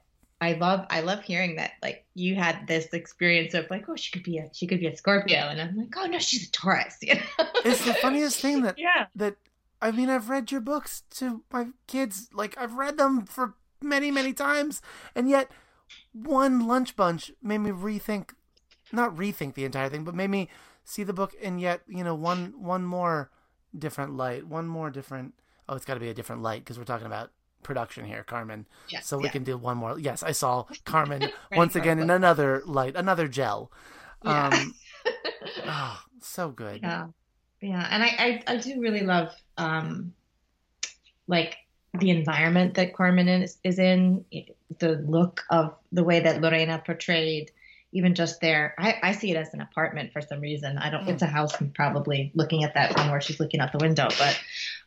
[0.40, 4.12] I love I love hearing that like you had this experience of like oh she
[4.12, 5.36] could be a she could be a Scorpio.
[5.38, 7.20] And I'm like oh no she's a Taurus you know?
[7.64, 9.06] It's the funniest thing that yeah.
[9.16, 9.36] that
[9.82, 14.10] I mean I've read your books to my kids like I've read them for many
[14.10, 14.80] many times
[15.14, 15.50] and yet
[16.12, 18.30] one lunch bunch made me rethink
[18.92, 20.48] not rethink the entire thing but made me
[20.84, 23.30] see the book and yet you know one one more
[23.76, 25.34] different light one more different
[25.68, 27.30] oh it's got to be a different light because we're talking about
[27.62, 28.66] production here, Carmen.
[28.88, 29.30] Yes, so we yeah.
[29.30, 29.98] can do one more.
[29.98, 33.70] Yes, I saw Carmen once again in another light, another gel.
[34.24, 34.48] Yeah.
[34.48, 34.74] Um,
[35.66, 36.80] oh, so good.
[36.82, 37.06] Yeah,
[37.60, 40.12] yeah, and I, I, I do really love um,
[41.26, 41.56] like
[41.98, 44.24] the environment that Carmen is, is in,
[44.78, 47.50] the look of the way that Lorena portrayed.
[47.92, 50.76] Even just there, I, I see it as an apartment for some reason.
[50.76, 51.08] I don't.
[51.08, 51.54] It's a house.
[51.74, 54.38] Probably looking at that one where she's looking out the window, but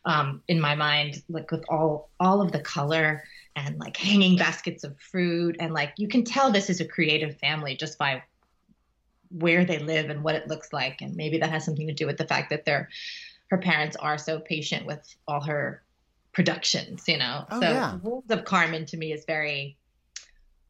[0.04, 3.24] um, in my mind, like with all all of the color
[3.56, 7.38] and like hanging baskets of fruit, and like you can tell this is a creative
[7.38, 8.22] family just by
[9.30, 12.06] where they live and what it looks like, and maybe that has something to do
[12.06, 12.88] with the fact that their
[13.48, 15.82] her parents are so patient with all her
[16.32, 17.44] productions, you know.
[17.50, 17.96] Oh, so yeah.
[17.96, 19.76] Wolves of Carmen to me is very,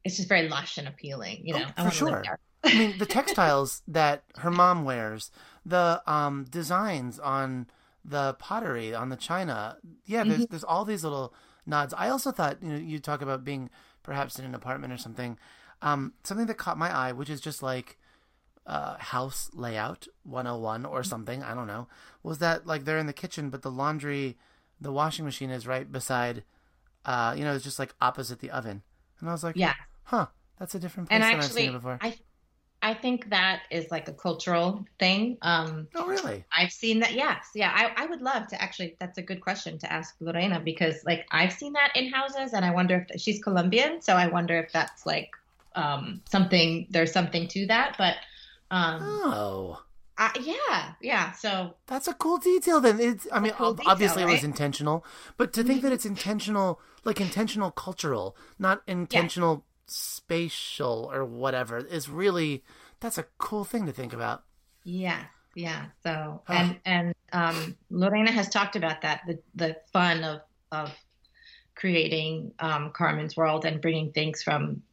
[0.03, 1.65] it's just very lush and appealing, you know.
[1.77, 2.23] Oh, for sure.
[2.63, 5.31] I mean, the textiles that her mom wears,
[5.65, 7.67] the um, designs on
[8.05, 9.77] the pottery, on the china.
[10.05, 10.51] Yeah, there's Mm-hmm.
[10.51, 11.33] there's all these little
[11.65, 11.93] nods.
[11.97, 13.69] I also thought you know you talk about being
[14.03, 15.37] perhaps in an apartment or something.
[15.81, 17.97] Um, something that caught my eye, which is just like
[18.65, 21.43] uh, house layout 101 or something.
[21.43, 21.87] I don't know.
[22.23, 24.37] Was that like they're in the kitchen, but the laundry,
[24.79, 26.43] the washing machine is right beside.
[27.05, 28.81] Uh, you know, it's just like opposite the oven,
[29.19, 29.73] and I was like, Yeah.
[30.03, 30.27] Huh,
[30.59, 31.97] that's a different place And than I've actually, seen it before.
[32.01, 32.15] I,
[32.81, 35.37] I think that is like a cultural thing.
[35.41, 36.43] Um, Oh, really?
[36.51, 37.13] I've seen that.
[37.13, 37.47] Yes.
[37.55, 37.71] Yeah.
[37.73, 41.25] I, I would love to actually, that's a good question to ask Lorena because like
[41.31, 44.01] I've seen that in houses and I wonder if she's Colombian.
[44.01, 45.31] So I wonder if that's like
[45.75, 47.95] um, something, there's something to that.
[47.97, 48.15] But
[48.69, 49.81] um, Oh,
[50.17, 50.93] I, yeah.
[51.01, 51.31] Yeah.
[51.31, 52.81] So that's a cool detail.
[52.81, 53.27] Then it's.
[53.31, 55.05] I mean, cool ob- detail, obviously it was intentional,
[55.37, 62.09] but to think that it's intentional, like intentional cultural, not intentional spatial or whatever, is
[62.09, 62.63] really
[62.99, 64.43] that's a cool thing to think about.
[64.83, 65.23] Yeah,
[65.55, 65.85] yeah.
[66.03, 66.53] So Huh.
[66.53, 70.41] and and um, Lorena has talked about that the the fun of
[70.71, 70.91] of
[71.75, 74.83] creating um, Carmen's world and bringing things from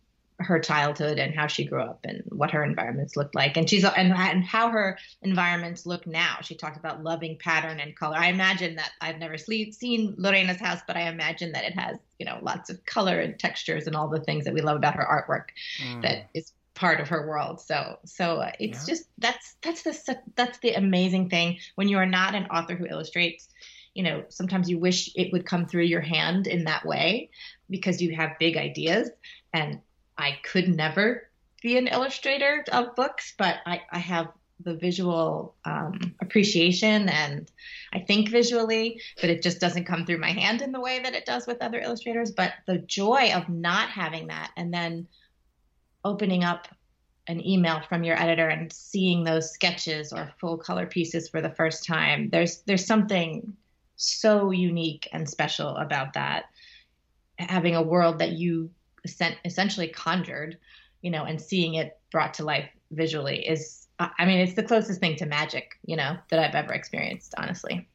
[0.40, 3.84] her childhood and how she grew up and what her environments looked like and she's
[3.84, 8.28] and, and how her environments look now she talked about loving pattern and color i
[8.28, 12.38] imagine that i've never seen lorena's house but i imagine that it has you know
[12.42, 15.48] lots of color and textures and all the things that we love about her artwork
[15.78, 16.02] Mm.
[16.02, 17.60] that is part of her world.
[17.60, 18.92] So so it's Yeah.
[18.94, 22.86] just that's that's the that's the amazing thing when you are not an author who
[22.86, 23.48] illustrates.
[23.94, 27.30] You know, sometimes you wish it would come through your hand in that way
[27.68, 29.10] because you have big ideas.
[29.52, 29.80] And
[30.20, 31.28] I could never
[31.62, 34.28] be an illustrator of books, but I, I have
[34.62, 37.50] the visual um, appreciation and
[37.92, 41.14] I think visually, but it just doesn't come through my hand in the way that
[41.14, 42.30] it does with other illustrators.
[42.32, 45.08] But the joy of not having that and then
[46.04, 46.68] opening up
[47.26, 51.50] an email from your editor and seeing those sketches or full color pieces for the
[51.50, 53.52] first time there's there's something
[53.96, 56.46] so unique and special about that
[57.38, 58.70] having a world that you
[59.04, 60.58] essentially conjured
[61.02, 65.00] you know and seeing it brought to life visually is I mean it's the closest
[65.00, 67.88] thing to magic you know that I've ever experienced honestly.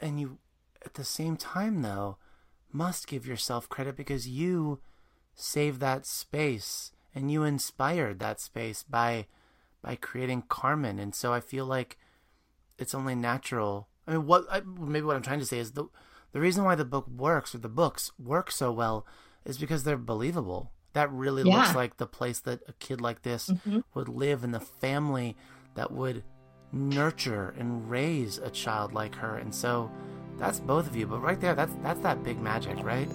[0.00, 0.38] And you
[0.84, 2.16] at the same time though
[2.72, 4.80] must give yourself credit because you
[5.34, 9.26] saved that space and you inspired that space by
[9.82, 10.98] by creating Carmen.
[10.98, 11.98] And so I feel like
[12.78, 13.88] it's only natural.
[14.06, 15.86] I mean what I, maybe what I'm trying to say is the
[16.32, 19.06] the reason why the book works or the books work so well
[19.44, 20.70] is because they're believable.
[20.94, 23.82] That really looks like the place that a kid like this Mhm.
[23.94, 25.36] would live and the family
[25.74, 26.22] that would
[26.72, 29.36] nurture and raise a child like her.
[29.36, 29.90] And so
[30.38, 31.06] that's both of you.
[31.06, 33.08] But right there that's that's that big magic right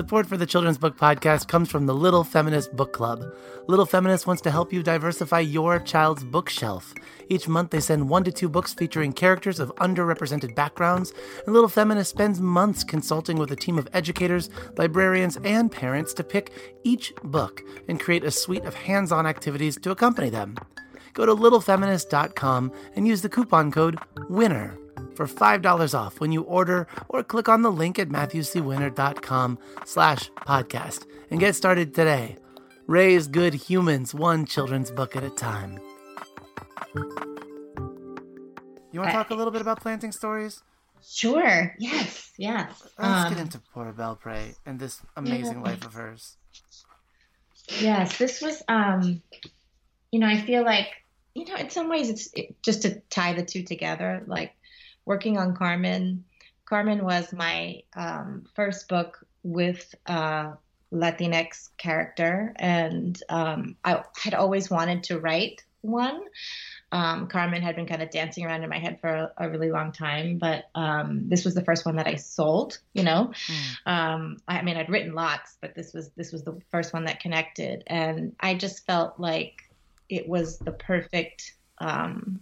[0.00, 3.22] Support for the Children's Book Podcast comes from the Little Feminist Book Club.
[3.66, 6.94] Little Feminist wants to help you diversify your child's bookshelf.
[7.28, 11.12] Each month, they send one to two books featuring characters of underrepresented backgrounds,
[11.44, 16.24] and Little Feminist spends months consulting with a team of educators, librarians, and parents to
[16.24, 16.50] pick
[16.82, 20.56] each book and create a suite of hands on activities to accompany them.
[21.12, 23.98] Go to littlefeminist.com and use the coupon code
[24.30, 24.79] WINNER
[25.14, 31.06] for $5 off when you order or click on the link at matthewcwinner.com slash podcast
[31.30, 32.36] and get started today.
[32.86, 35.78] Raise good humans one children's book at a time.
[38.92, 40.62] You want to talk a little bit about planting stories?
[41.06, 41.74] Sure.
[41.78, 42.32] Yes.
[42.36, 42.70] Yes.
[42.98, 45.70] Let's um, get into Pura Belpre and this amazing yeah.
[45.70, 46.36] life of hers.
[47.78, 48.62] Yes, this was.
[48.68, 49.22] um
[50.10, 50.88] You know, I feel like
[51.34, 54.22] you know, in some ways, it's it, just to tie the two together.
[54.26, 54.52] Like
[55.10, 56.24] working on Carmen.
[56.64, 60.52] Carmen was my um, first book with a
[60.92, 66.20] Latinx character, and um, I had always wanted to write one
[66.92, 69.70] um, Carmen had been kind of dancing around in my head for a, a really
[69.70, 72.78] long time, but um, this was the first one that I sold.
[72.94, 73.76] You know, mm.
[73.86, 77.20] um, I, mean, I'd written lots, but this was this was the first one that
[77.20, 79.62] connected, and I just felt like
[80.08, 82.40] it was the perfect um,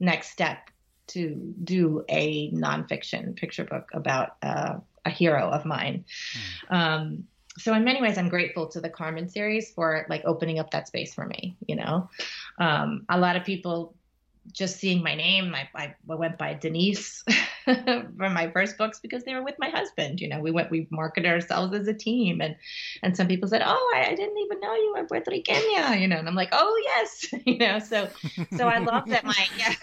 [0.00, 0.70] next step
[1.08, 6.04] to do a nonfiction picture book about uh, a hero of mine.
[6.70, 7.24] Mm
[7.58, 10.86] so in many ways i'm grateful to the carmen series for like opening up that
[10.86, 12.08] space for me you know?
[12.60, 13.96] Um, a lot of people
[14.52, 17.24] just seeing my name, I, I went by Denise
[18.16, 20.20] for my first books because they were with my husband.
[20.20, 22.56] You know, we went, we marketed ourselves as a team, and
[23.02, 25.62] and some people said, "Oh, I, I didn't even know you were Puerto Rican,"
[26.00, 27.78] you know, and I'm like, "Oh yes," you know.
[27.78, 28.08] So
[28.56, 29.74] so I love that my yeah,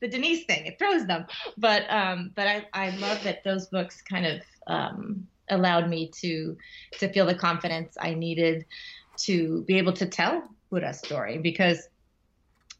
[0.00, 4.02] the Denise thing it throws them, but um, but I I love that those books
[4.02, 6.56] kind of um allowed me to
[6.98, 8.64] to feel the confidence I needed
[9.24, 11.86] to be able to tell Pura's story because,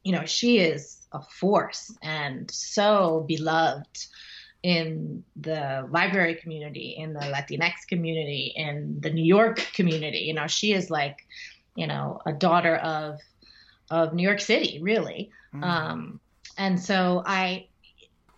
[0.05, 4.07] you know, she is a force and so beloved
[4.63, 10.19] in the library community, in the Latinx community, in the New York community.
[10.19, 11.19] You know, she is like,
[11.77, 13.21] you know, a daughter of
[13.91, 15.31] of New York City, really.
[15.55, 15.63] Mm-hmm.
[15.63, 16.21] Um,
[16.59, 17.69] and so I,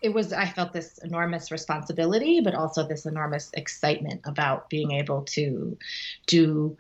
[0.03, 5.23] it was I felt this enormous responsibility, but also this enormous excitement about being able
[5.23, 5.79] to
[6.27, 6.77] do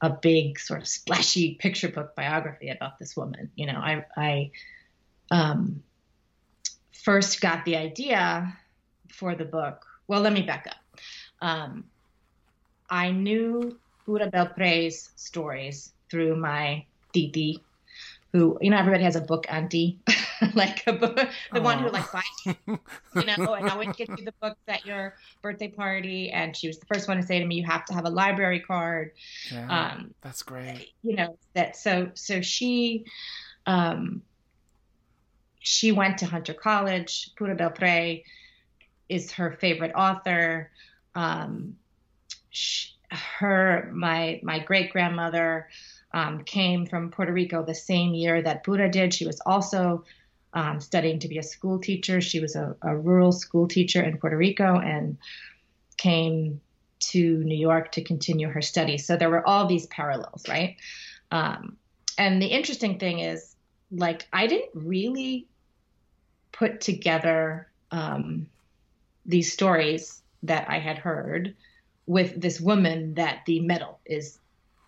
[0.00, 3.50] a big sort of splashy picture book biography about this woman.
[3.56, 4.50] You know, I, I
[5.30, 5.82] um,
[6.92, 8.56] first got the idea
[9.08, 9.86] for the book.
[10.08, 11.00] Well, let me back up.
[11.40, 11.84] Um,
[12.88, 17.62] I knew Pura Belpre's stories through my titi,
[18.32, 19.98] who, you know, everybody has a book auntie.
[20.54, 21.18] like a book,
[21.52, 25.14] the one who like buys, you know, and always gets you the books at your
[25.42, 26.30] birthday party.
[26.30, 28.10] And she was the first one to say to me, "You have to have a
[28.10, 29.12] library card."
[29.50, 30.90] Yeah, um, that's great.
[31.02, 31.76] You know that.
[31.76, 33.06] So so she,
[33.66, 34.22] um,
[35.66, 37.30] she went to Hunter College.
[37.34, 38.22] Pura Belpre
[39.08, 40.70] is her favorite author.
[41.16, 41.76] Um,
[42.50, 45.68] she, her my my great grandmother
[46.14, 49.12] um, came from Puerto Rico the same year that Pura did.
[49.12, 50.04] She was also
[50.54, 52.20] um, studying to be a school teacher.
[52.20, 55.18] She was a, a, rural school teacher in Puerto Rico and
[55.96, 56.60] came
[57.10, 59.04] to New York to continue her studies.
[59.04, 60.76] So there were all these parallels, right?
[61.32, 61.76] Um,
[62.16, 63.56] and the interesting thing is,
[63.90, 65.48] like, I didn't really
[66.58, 68.46] put together um,
[69.24, 71.54] these stories that I had heard
[72.06, 74.38] with this woman that the medal is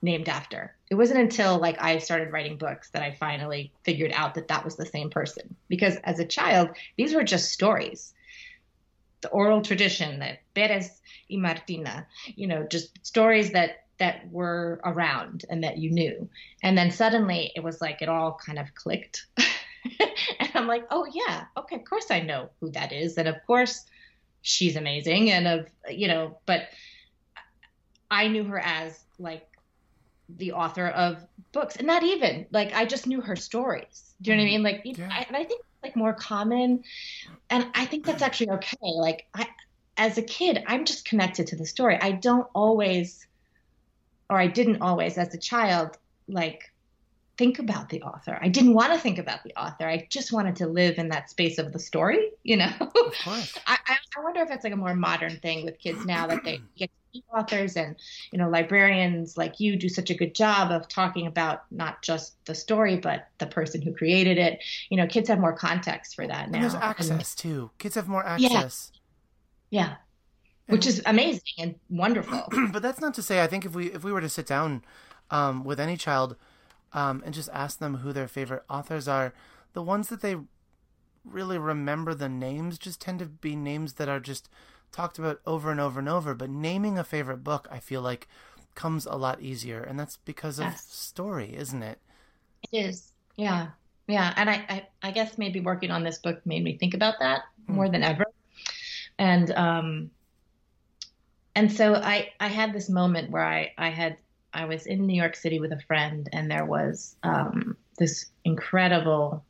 [0.00, 0.74] named after.
[0.90, 4.64] It wasn't until like I started writing books that I finally figured out that that
[4.64, 5.56] was the same person.
[5.68, 8.14] Because as a child, these were just stories.
[9.20, 15.44] The oral tradition that Perez y Martina, you know, just stories that that were around
[15.50, 16.28] and that you knew.
[16.62, 19.26] And then suddenly it was like it all kind of clicked.
[20.68, 23.84] like, "Oh yeah, okay, of course I know who that is." And of course
[24.42, 26.68] she's amazing and of, you know, but
[28.10, 29.46] I knew her as like
[30.28, 31.76] the author of books.
[31.76, 34.14] And not even like i just knew her stories.
[34.20, 34.62] Do you know what i mm-hmm.
[34.62, 34.62] mean?
[34.62, 35.08] Like yeah.
[35.10, 36.84] I, and i think like more common.
[37.50, 38.76] And i think that's actually okay.
[38.82, 39.46] Like i
[39.96, 41.98] as a kid i'm just connected to the story.
[42.00, 43.26] I don't always
[44.30, 45.96] or i didn't always as a child
[46.28, 46.70] like
[47.38, 48.38] think about the author.
[48.42, 49.86] I didn't want to think about the author.
[49.86, 52.72] I just wanted to live in that space of the story you know?
[52.80, 52.90] Of
[53.24, 53.58] course.
[53.66, 56.60] I, I wonder if it's like a more modern thing with kids now that they
[56.76, 56.90] get
[57.34, 57.96] authors and
[58.32, 62.34] you know librarians like you do such a good job of talking about not just
[62.44, 64.62] the story but the person who created it.
[64.88, 67.70] You know kids have more context for that now and there's access and, too.
[67.78, 68.92] Kids have more access.
[69.70, 69.94] Yeah, yeah.
[70.68, 72.44] which is amazing and wonderful.
[72.72, 74.84] But that's not to say i think if we if we were to sit down
[75.30, 76.36] um, with any child
[76.92, 79.32] um, and just ask them who their favorite authors are
[79.72, 80.36] the ones that they
[81.24, 84.48] really remember the names just tend to be names that are just
[84.92, 88.28] talked about over and over and over, but naming a favorite book, I feel like,
[88.74, 90.86] comes a lot easier, and that's because of yes.
[90.88, 91.98] story, isn't it?
[92.72, 93.12] It is.
[93.36, 93.68] Yeah,
[94.06, 97.14] yeah, and I, I, I guess maybe working on this book made me think about
[97.20, 97.74] that hmm.
[97.74, 98.24] more than ever,
[99.18, 100.10] and um,
[101.54, 104.16] and so I, I had this moment where I, I had,
[104.52, 109.44] I was in New York City with a friend, and there was um, this incredible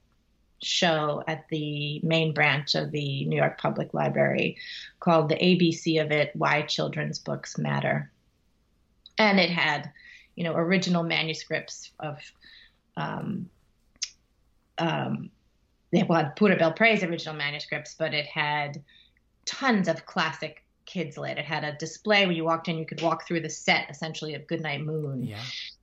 [0.62, 4.56] show at the main branch of the New York Public Library
[5.00, 8.10] called The ABC of It Why Children's Books Matter.
[9.18, 9.90] And it had,
[10.34, 12.18] you know, original manuscripts of,
[12.96, 13.48] um,
[14.78, 15.30] um,
[15.92, 18.82] well, Pura Belpre's original manuscripts, but it had
[19.44, 21.38] tons of classic kids lit.
[21.38, 24.34] It had a display where you walked in, you could walk through the set essentially
[24.34, 25.22] of Goodnight Moon.
[25.22, 25.38] Yeah.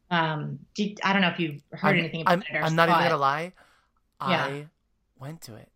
[0.10, 2.64] Um, did, I don't know if you heard I'm, anything about I'm, it.
[2.64, 3.54] I'm not even gonna lie.
[4.22, 4.46] Yeah.
[4.46, 4.68] I
[5.20, 5.70] went to it.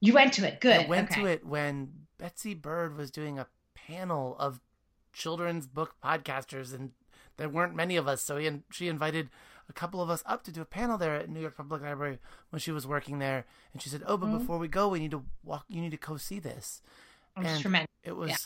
[0.00, 0.60] You went to it.
[0.60, 0.86] Good.
[0.86, 1.20] I went okay.
[1.20, 4.60] to it when Betsy Bird was doing a panel of
[5.12, 6.90] children's book podcasters, and
[7.36, 8.20] there weren't many of us.
[8.22, 9.30] So he, she invited
[9.68, 12.18] a couple of us up to do a panel there at New York Public Library
[12.50, 13.44] when she was working there.
[13.72, 14.40] And she said, "Oh, but Mhm.
[14.40, 15.66] before we go, we need to walk.
[15.68, 16.82] You need to go see this."
[17.36, 17.88] It was and- tremendous.
[18.02, 18.36] It was, yeah.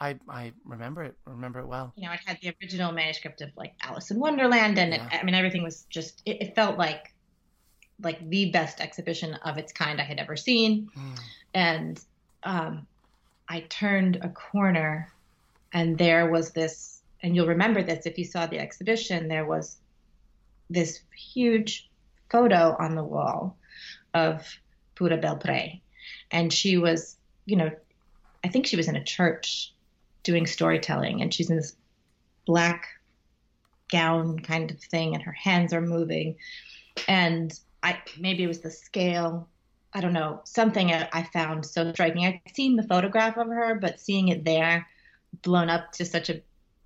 [0.00, 1.14] I I remember it.
[1.26, 1.92] Remember it well.
[1.96, 5.06] You know, it had the original manuscript of like Alice in Wonderland, and Yeah.
[5.06, 6.22] it, I mean, everything was just.
[6.24, 7.12] It, it felt like,
[8.02, 10.90] like the best exhibition of its kind I had ever seen.
[10.96, 11.20] Mm.
[11.54, 12.00] and
[12.44, 12.86] um,
[13.48, 15.12] I turned a corner,
[15.72, 19.28] and there was this, and you'll remember this if you saw the exhibition.
[19.28, 19.76] There was
[20.70, 21.88] this huge
[22.30, 23.56] photo on the wall
[24.14, 24.46] of
[24.94, 25.80] Pura Belpre,
[26.30, 27.70] and she was, you know,
[28.44, 29.72] I think she was in a church
[30.22, 31.76] doing storytelling, and she's in this
[32.46, 32.86] black
[33.90, 36.36] gown kind of thing, and her hands are moving,
[37.08, 39.48] and I maybe it was the scale
[39.94, 42.24] I don't know, something I found so striking.
[42.24, 44.88] I'd seen the photograph of her, but seeing it there,
[45.42, 46.40] blown up to such a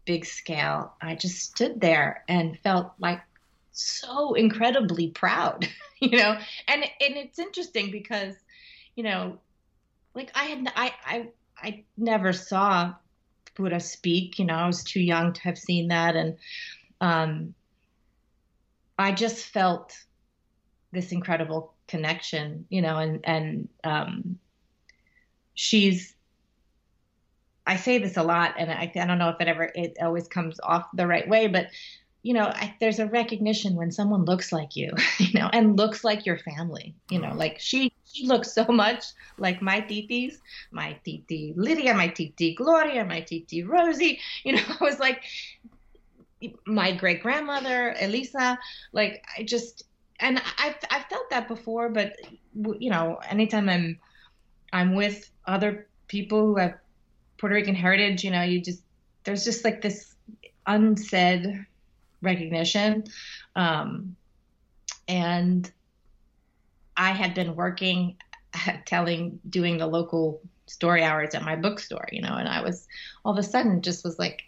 [0.06, 3.20] big scale, I just stood there and felt like
[3.70, 5.68] so incredibly proud,
[6.00, 6.36] you know.
[6.66, 8.34] And and it's interesting because,
[8.96, 9.38] you know,
[10.14, 11.28] like I had I I
[11.58, 12.94] I never saw
[13.54, 14.38] Pura speak.
[14.38, 16.36] You know, I was too young to have seen that, and
[17.00, 17.54] um,
[18.98, 19.96] I just felt
[20.92, 24.38] this incredible connection, you know, and and um,
[25.54, 26.14] she's.
[27.68, 30.28] I say this a lot, and I, I don't know if it ever it always
[30.28, 31.66] comes off the right way, but
[32.26, 36.02] you know, I, there's a recognition when someone looks like you, you know, and looks
[36.02, 37.38] like your family, you know, mm-hmm.
[37.38, 39.04] like she she looks so much
[39.38, 40.38] like my titis,
[40.72, 45.22] my titi Lydia, my titi Gloria, my titi Rosie, you know, I was like
[46.66, 48.58] my great grandmother Elisa,
[48.90, 49.84] like I just
[50.18, 52.16] and I I felt that before, but
[52.80, 54.00] you know, anytime I'm
[54.72, 56.74] I'm with other people who have
[57.38, 58.82] Puerto Rican heritage, you know, you just
[59.22, 60.16] there's just like this
[60.66, 61.66] unsaid
[62.22, 63.04] recognition,
[63.54, 64.16] um,
[65.08, 65.70] and
[66.96, 68.16] I had been working,
[68.86, 72.86] telling, doing the local story hours at my bookstore, you know, and I was
[73.24, 74.42] all of a sudden just was like,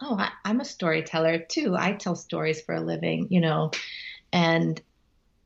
[0.00, 1.76] oh, I, I'm a storyteller too.
[1.76, 3.70] I tell stories for a living, you know,
[4.32, 4.80] and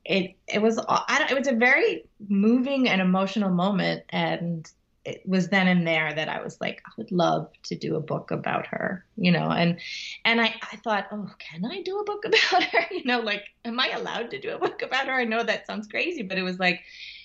[0.05, 4.69] it it was I don't, it was a very moving and emotional moment and
[5.05, 8.01] it was then and there that I was like I would love to do a
[8.01, 9.79] book about her you know and
[10.25, 12.87] and I I thought oh can I do a book about her?
[12.91, 15.15] You know like am I allowed to do a book about her?
[15.15, 16.83] I know that sounds crazy but it was like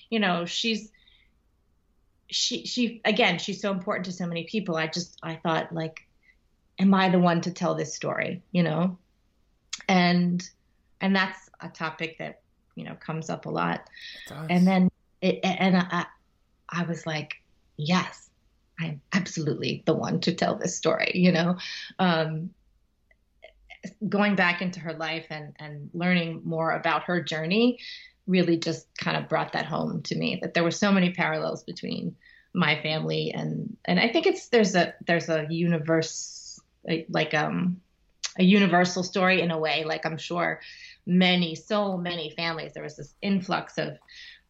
[0.09, 0.91] you know she's
[2.30, 4.75] she she again she's so important to so many people.
[4.75, 6.07] I just I thought like
[6.80, 8.97] am I the one to tell this story you know?
[9.88, 10.47] And
[10.99, 12.41] and that's a topic that
[12.75, 13.88] you know comes up a lot.
[14.49, 14.89] And then
[15.21, 16.07] it and I
[16.69, 17.36] I was like
[17.78, 18.30] yes
[18.80, 21.57] I'm absolutely the one to tell this story you know?
[21.99, 22.51] Um
[24.07, 27.80] going back into her life and and learning more about her journey
[28.25, 31.63] really just kind of brought that home to me that there were so many parallels
[31.63, 32.15] between
[32.53, 36.59] my family and and I think it's there's a there's a universe
[37.09, 37.82] like um
[38.39, 39.84] a universal story in a way.
[39.84, 40.61] Like I'm sure
[41.05, 43.97] many so many families there was this influx of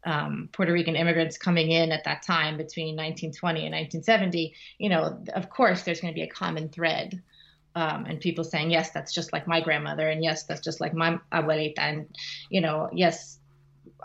[0.08, 5.22] um, Puerto Rican immigrants coming in at that time between 1920 and 1970 you know
[5.34, 7.22] of course there's going to be a common thread
[7.76, 10.94] um, and people saying yes that's just like my grandmother and yes that's just like
[10.94, 12.08] my abuelita and
[12.50, 13.38] you know yes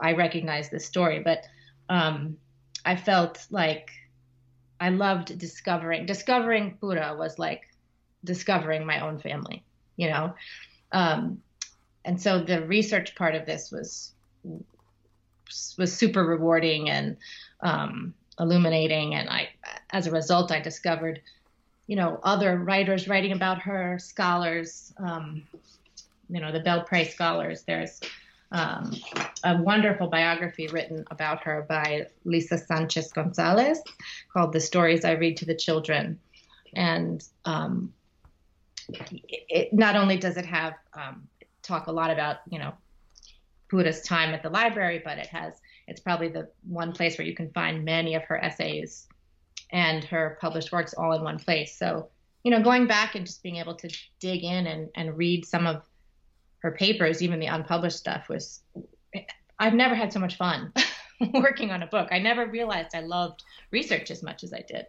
[0.01, 1.45] I recognize this story but
[1.89, 2.37] um,
[2.85, 3.91] I felt like
[4.81, 7.63] I loved discovering discovering Pura was like
[8.25, 9.65] discovering my own family
[9.97, 10.35] you know?
[10.91, 11.43] Um,
[12.05, 14.13] and so the research part of this was
[15.79, 17.17] was super rewarding and
[17.61, 19.51] um, illuminating and I
[19.91, 21.21] as a result I discovered
[21.87, 25.43] you know other writers writing about her scholars um,
[26.29, 28.01] you know the Belpre scholars there's
[28.53, 28.93] um,
[29.45, 33.83] a wonderful biography written about her by Lisa Sanchez Gonzalez
[34.33, 36.21] called The Stories I Read to the Children.
[36.75, 37.93] And um,
[38.89, 41.27] it, it, not only does it have um,
[41.63, 42.75] talk a lot about, you know,
[43.73, 45.55] Pura's time at the library, but it has
[45.89, 49.09] it's probably the one place where you can find many of her essays
[49.71, 51.79] and her published works all in one place.
[51.79, 52.11] So,
[52.45, 53.89] you know, going back and just being able to
[54.21, 55.83] dig in and, and read some of
[56.59, 58.61] her papers, even the unpublished stuff, was
[59.59, 60.75] I've never had so much fun
[61.33, 62.09] working on a book.
[62.13, 64.85] I never realized I loved research as much as I did.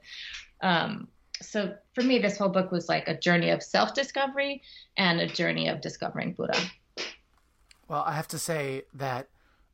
[0.61, 1.07] Um,
[1.41, 4.61] so for me, this whole book was like a journey of self discovery
[4.97, 6.53] and a journey of discovering Pura.
[7.87, 9.29] Well, I have to say that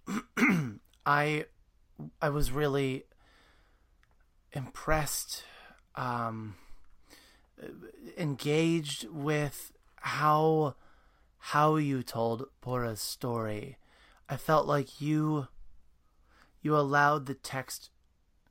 [1.06, 1.46] I
[2.22, 3.06] I was really
[4.52, 5.44] impressed,
[5.96, 6.56] um,
[8.18, 10.76] engaged with how
[11.38, 13.78] how you told Pura's story.
[14.28, 15.48] I felt like you
[16.62, 17.90] you allowed the text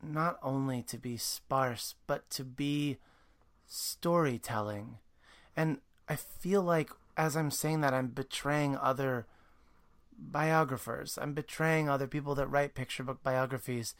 [0.02, 2.98] not only to be sparse but to be
[3.66, 4.98] storytelling.
[5.56, 5.78] And
[6.08, 9.26] I feel like as I'm saying that I'm betraying other
[10.18, 11.18] biographers.
[11.20, 13.94] I'm betraying other people that write picture book biographies.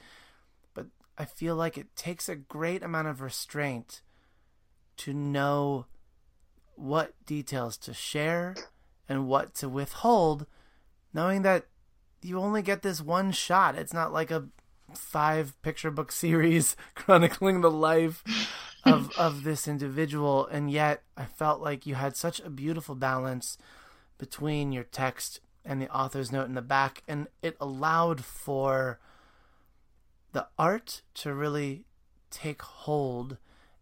[0.75, 4.03] But I feel like it takes a great amount of restraint
[4.99, 5.87] to know
[6.75, 8.55] what details to share
[9.09, 10.47] and what to withhold,
[11.13, 11.67] knowing that
[12.21, 13.77] you only get this one shot.
[13.77, 14.49] It's not like a
[14.95, 18.25] five picture book series chronicling the life
[18.85, 23.59] of of this individual and yet I felt like you had such a beautiful balance
[24.17, 28.99] between your text and the author's note in the back and it allowed for
[30.33, 31.85] the art to really
[32.31, 33.39] take hold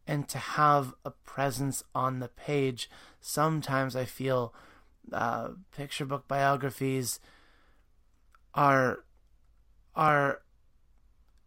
[0.06, 2.88] and to have a presence on the page.
[3.20, 4.54] Sometimes I feel
[5.12, 7.20] uh, picture book biographies
[8.54, 9.04] are
[9.94, 10.42] are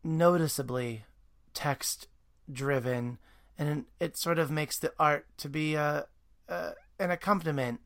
[0.04, 1.06] noticeably
[1.54, 2.08] text
[2.52, 3.18] driven
[3.58, 6.06] and it sort of makes the art to be a,
[6.48, 7.82] a, an accompaniment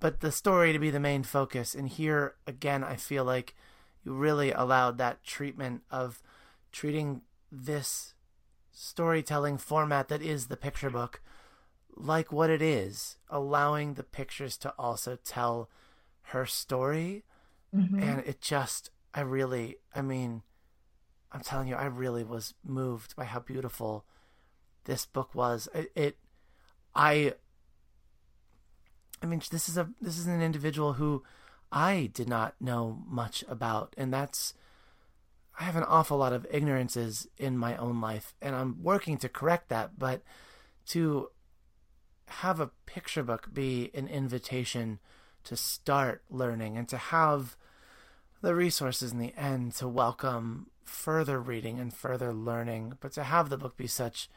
[0.00, 1.74] but the story to be the main focus.
[1.74, 3.54] And here again i feel like
[4.04, 6.22] you really allowed that treatment of
[6.72, 8.14] treating this
[8.72, 11.20] storytelling format that is the picture book
[11.96, 15.70] like what it is allowing the pictures to also tell
[16.30, 17.24] her story.
[17.74, 17.98] Mm-hmm.
[18.00, 20.42] and it just i really i mean
[21.32, 24.06] i'm telling you i really was moved by how beautiful
[24.86, 25.68] this book was.
[25.74, 26.16] It, it
[26.94, 27.34] i
[29.22, 31.22] i mean this is a this is an individual who
[31.72, 34.54] i did not know much about and that's
[35.58, 39.28] i have an awful lot of ignorances in my own life and i'm working to
[39.28, 40.22] correct that but
[40.86, 41.30] to
[42.28, 44.98] have a picture book be an invitation
[45.44, 47.56] to start learning and to have
[48.42, 53.48] the resources in the end to welcome further reading and further learning, but to have
[53.48, 54.28] the book be such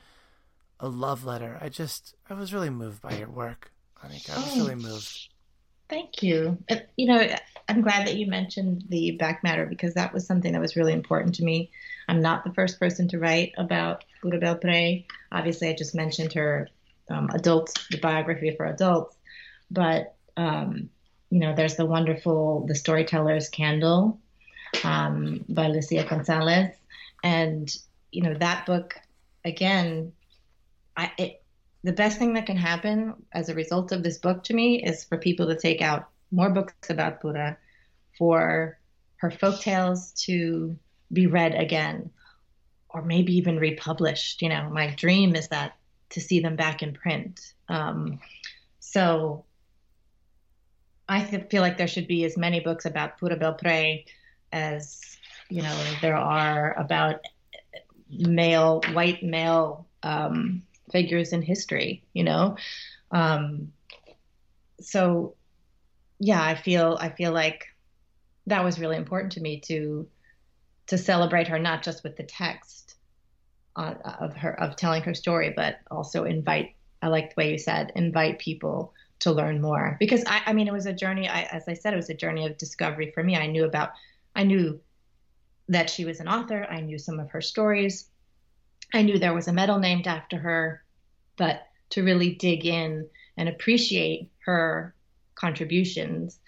[0.80, 3.72] a love letter, I just I was really moved by your work.
[4.04, 5.28] I think I was really moved.
[5.90, 6.58] Thank you.
[6.98, 7.36] You know,
[7.68, 10.94] I'm glad that you mentioned the back matter because that was something that was really
[10.94, 11.72] important to me.
[12.08, 15.06] I'm not the first person to write about Pura Belpre.
[15.32, 16.70] Obviously, I just mentioned her
[17.10, 19.16] um, adults, the biography for adults,
[19.72, 20.90] but um,
[21.30, 24.20] you know, there's the wonderful The Storyteller's Candle
[24.84, 26.76] um, by Lucia Gonzalez.
[27.24, 27.76] And,
[28.12, 28.96] you know, that book,
[29.46, 30.14] again,
[30.98, 31.44] I, it,
[31.84, 35.04] the best thing that can happen as a result of this book to me is
[35.04, 37.58] for people to take out more books about Pura,
[38.18, 38.78] for
[39.18, 40.78] her folk tales to
[41.12, 42.12] be read again,
[42.90, 44.42] or maybe even republished.
[44.42, 45.76] You know, my dream is that
[46.12, 47.54] to see them back in print.
[47.68, 48.20] Um,
[48.80, 49.46] so
[51.08, 54.06] I feel like there should be as many books about Pura Belpre
[54.52, 55.00] as
[55.50, 57.22] you know there are about
[58.10, 62.04] male white male um, figures in history.
[62.14, 62.58] You know,
[63.12, 63.72] um,
[64.80, 65.36] so
[66.20, 67.66] yeah, I feel I feel like
[68.48, 70.08] that was really important to me to
[70.88, 72.96] to celebrate her not just with the text
[73.76, 76.76] uh, of her of telling her story, but also invite.
[77.02, 80.68] I like the way you said invite people to learn more because I, I mean
[80.68, 83.24] it was a journey I, as i said it was a journey of discovery for
[83.24, 83.92] me i knew about
[84.36, 84.80] i knew
[85.68, 88.10] that she was an author i knew some of her stories
[88.94, 90.84] i knew there was a medal named after her
[91.38, 94.94] but to really dig in and appreciate her
[95.36, 96.40] contributions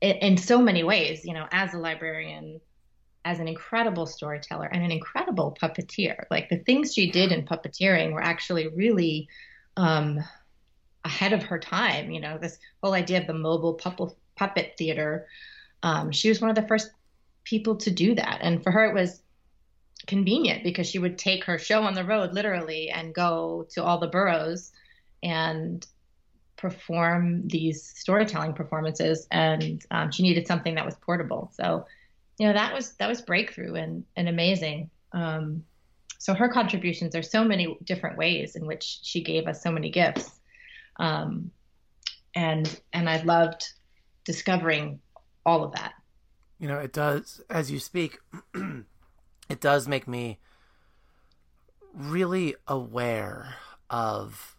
[0.00, 2.60] in, in so many ways you know as a librarian
[3.24, 8.12] as an incredible storyteller and an incredible puppeteer like the things she did in puppeteering
[8.12, 9.28] were actually really
[9.76, 10.20] um,
[11.06, 12.10] ahead of her time.
[12.10, 15.26] You know, this whole idea of the mobile puppet, theater.
[15.82, 16.90] Um, she was one of the first
[17.44, 19.22] people to do that, and for her it was
[20.06, 23.98] convenient because she would take her show on the road literally and go to all
[23.98, 24.72] the boroughs
[25.22, 25.86] and
[26.56, 31.84] perform these storytelling performances and um, she needed something that was portable so
[32.38, 34.90] you know that was that was breakthrough and and amazing.
[35.12, 35.64] Um,
[36.18, 39.90] so her contributions are so many different ways in which she gave us so many
[39.90, 40.30] gifts,
[40.98, 41.50] um,
[42.34, 43.64] and and I loved
[44.24, 45.00] discovering
[45.44, 45.94] all of that.
[46.58, 48.18] You know, it does as you speak.
[49.48, 50.38] it does make me
[51.92, 53.54] really aware
[53.88, 54.56] of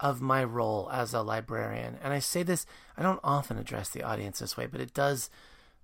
[0.00, 1.96] of my role as a librarian.
[2.02, 5.30] And I say this, I don't often address the audience this way, but it does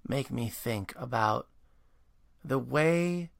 [0.07, 1.47] make me think about
[2.45, 3.31] the way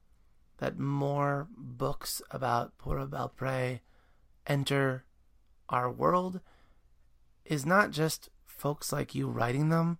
[0.57, 3.81] that more books about Pura Belpré
[4.47, 5.03] enter
[5.69, 6.39] our world
[7.45, 9.97] is not just folks like you writing them,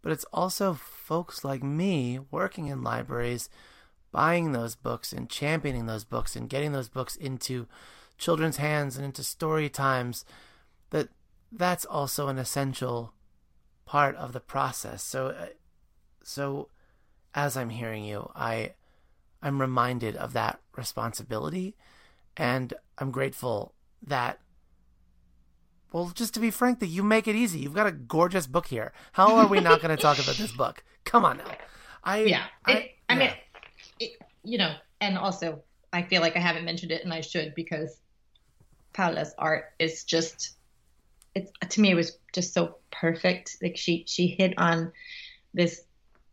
[0.00, 3.48] but it's also folks like me working in libraries,
[4.16, 7.66] buying those books and championing those books and getting those books into
[8.16, 10.24] children's hands and into story times
[10.88, 11.10] that
[11.52, 13.12] that's also an essential
[13.84, 15.02] part of the process.
[15.02, 15.48] So uh,
[16.22, 16.70] so
[17.34, 18.72] as I'm hearing you, I
[19.42, 21.76] I'm reminded of that responsibility
[22.38, 24.40] and I'm grateful that
[25.92, 27.58] well, just to be frank, that you make it easy.
[27.58, 28.94] You've got a gorgeous book here.
[29.12, 30.82] How are we not going to talk about this book?
[31.04, 31.44] Come on now.
[32.02, 32.44] I yeah.
[32.64, 33.18] I, it, I yeah.
[33.18, 33.30] mean,
[33.98, 34.12] it,
[34.44, 38.00] you know, and also I feel like I haven't mentioned it, and I should because
[38.92, 40.56] Paula's art is just
[41.34, 43.56] it's to me it was just so perfect.
[43.62, 44.92] Like she she hit on
[45.52, 45.82] this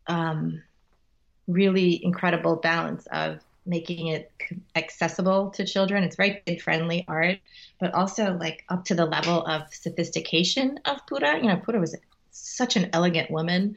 [0.08, 0.62] um,
[1.48, 4.32] really incredible balance of making it
[4.76, 6.04] accessible to children.
[6.04, 7.40] It's very kid friendly art,
[7.80, 11.38] but also like up to the level of sophistication of Pura.
[11.38, 11.96] You know, Pura was
[12.32, 13.76] such an elegant woman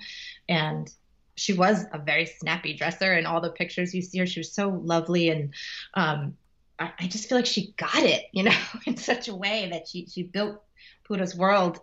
[0.48, 0.90] and
[1.36, 4.26] she was a very snappy dresser and all the pictures you see her.
[4.26, 5.54] She was so lovely and
[5.94, 6.36] um,
[6.78, 8.56] I, I just feel like she got it, you know,
[8.86, 10.62] in such a way that she, she built
[11.04, 11.80] Pura's world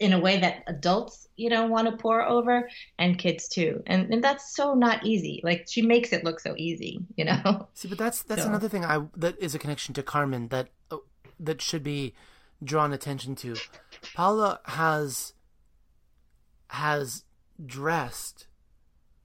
[0.00, 2.68] in a way that adults, you know, want to pore over
[2.98, 3.82] and kids too.
[3.86, 5.40] And and that's so not easy.
[5.44, 7.68] Like she makes it look so easy, you know.
[7.74, 8.48] See, but that's that's so.
[8.48, 10.98] another thing I that is a connection to Carmen that uh,
[11.40, 12.14] that should be
[12.62, 13.56] drawn attention to.
[14.14, 15.34] Paula has
[16.68, 17.24] has
[17.64, 18.46] dressed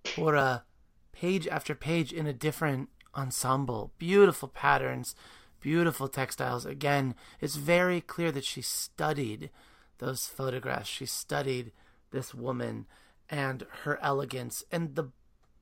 [0.06, 0.64] for a
[1.12, 3.92] page after page in a different ensemble.
[3.98, 5.16] Beautiful patterns,
[5.60, 6.66] beautiful textiles.
[6.66, 9.50] Again, it's very clear that she studied
[9.98, 10.90] those photographs.
[10.90, 11.72] She studied
[12.12, 12.86] this woman
[13.30, 15.12] and her elegance and the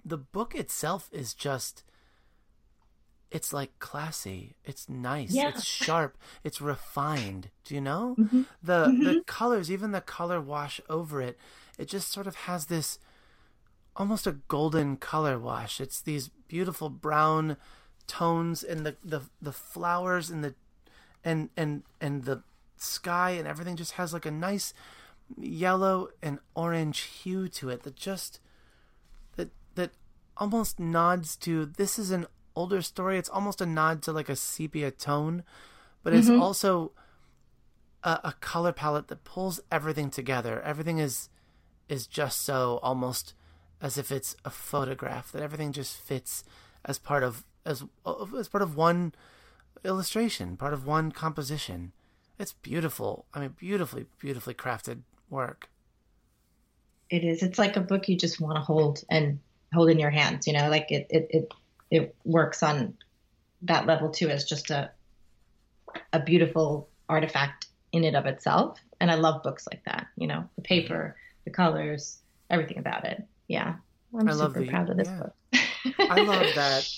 [0.05, 1.84] the book itself is just
[3.30, 5.49] it's like classy it's nice yeah.
[5.49, 8.43] it's sharp it's refined do you know mm-hmm.
[8.63, 9.03] the mm-hmm.
[9.03, 11.38] the colors even the color wash over it
[11.78, 12.99] it just sort of has this
[13.95, 17.57] almost a golden color wash it's these beautiful brown
[18.07, 20.55] tones and the the, the flowers and the
[21.23, 22.41] and and and the
[22.78, 24.73] sky and everything just has like a nice
[25.38, 28.39] yellow and orange hue to it that just
[29.36, 29.91] that that
[30.38, 32.25] almost nods to this is an
[32.57, 35.43] older story it's almost a nod to like a sepia tone
[36.03, 36.41] but it's mm-hmm.
[36.41, 36.91] also
[38.03, 41.29] a, a, color palette that pulls everything together everything is
[41.87, 43.33] is just so almost
[43.81, 46.43] as if it's a photograph that everything just fits
[46.85, 47.83] as part of as
[48.37, 49.13] as part of one
[49.83, 51.91] illustration part of one composition
[52.39, 53.25] it's beautiful.
[53.33, 55.69] I mean, beautifully, beautifully crafted work.
[57.09, 57.41] It is.
[57.41, 59.39] It's like a book you just want to hold and
[59.73, 60.45] hold in your hands.
[60.45, 61.53] You know, like it, it, it,
[61.91, 62.95] it works on
[63.63, 64.91] that level too as just a,
[66.13, 68.79] a beautiful artifact in and of itself.
[68.99, 70.07] And I love books like that.
[70.15, 71.15] You know, the paper,
[71.45, 72.19] the colors,
[72.49, 73.23] everything about it.
[73.47, 73.75] Yeah,
[74.17, 75.19] I'm I super the, proud of this yeah.
[75.19, 75.33] book.
[75.99, 76.89] I love that.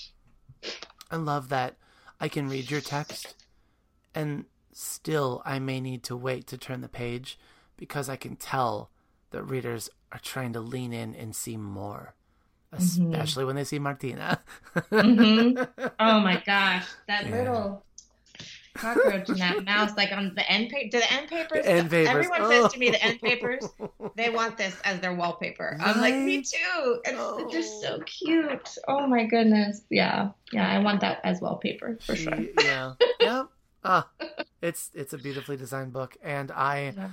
[1.10, 1.76] I love that
[2.20, 3.34] I can read your text
[4.14, 7.38] and Still, I may need to wait to turn the page
[7.76, 8.90] because I can tell
[9.30, 12.14] that readers are trying to lean in and see more.
[12.72, 13.46] Especially mm-hmm.
[13.46, 14.40] when they see Martina.
[14.74, 15.62] mm-hmm.
[16.00, 17.36] Oh my gosh, that yeah.
[17.36, 17.84] little
[18.74, 20.98] cockroach and that mouse, like on the end paper.
[20.98, 21.64] Do the end papers?
[21.64, 22.08] The end papers.
[22.08, 22.50] Everyone oh.
[22.50, 23.64] says to me the end papers.
[24.16, 25.76] They want this as their wallpaper.
[25.78, 25.88] Right?
[25.88, 27.00] I'm like, me too.
[27.04, 27.48] It's, oh.
[27.50, 28.76] They're so cute.
[28.88, 29.82] Oh my goodness.
[29.90, 30.70] Yeah, yeah.
[30.70, 32.38] I want that as wallpaper for sure.
[32.60, 32.94] Yeah.
[33.20, 33.46] Yep
[33.84, 34.08] ah,
[34.62, 37.10] it's it's a beautifully designed book, and I yeah.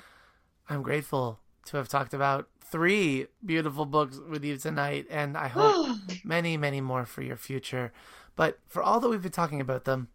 [0.69, 5.97] I'm grateful to have talked about three beautiful books with you tonight, and I hope
[6.23, 7.91] many many more for your future.
[8.35, 10.09] But for all that we've been talking about them,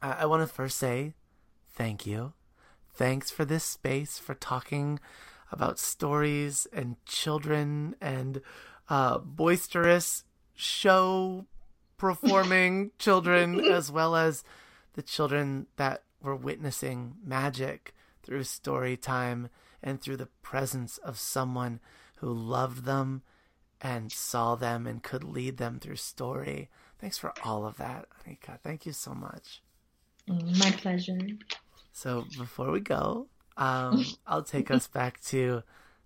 [0.00, 1.14] I, I want to first say
[1.70, 2.32] thank you.
[2.94, 5.00] Thanks for this space for talking
[5.50, 8.40] about stories and children and
[8.88, 10.24] uh, boisterous
[10.54, 11.46] show
[11.98, 14.44] performing children as well as
[14.94, 19.48] the children that were witnessing magic through story time
[19.82, 21.80] and through the presence of someone
[22.16, 23.22] who loved them
[23.80, 26.68] and saw them and could lead them through story.
[27.00, 28.60] Thanks for all of that, Anika.
[28.62, 29.60] Thank you so much.
[30.28, 31.18] My pleasure.
[31.92, 33.26] So before we go,
[33.56, 35.62] um, I'll take us back to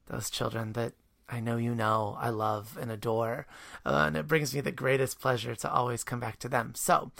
[0.06, 0.94] those children that
[1.28, 3.46] I know you know I love and adore.
[3.84, 6.72] Uh, and it brings me the greatest pleasure to always come back to them.
[6.74, 7.10] So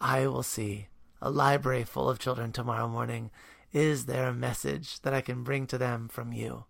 [0.00, 0.86] I will see
[1.20, 3.30] a library full of children tomorrow morning.
[3.72, 6.64] Is there a message that I can bring to them from you?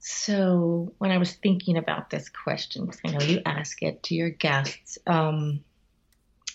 [0.00, 4.14] So, when I was thinking about this question, because I know you ask it to
[4.14, 5.64] your guests, um,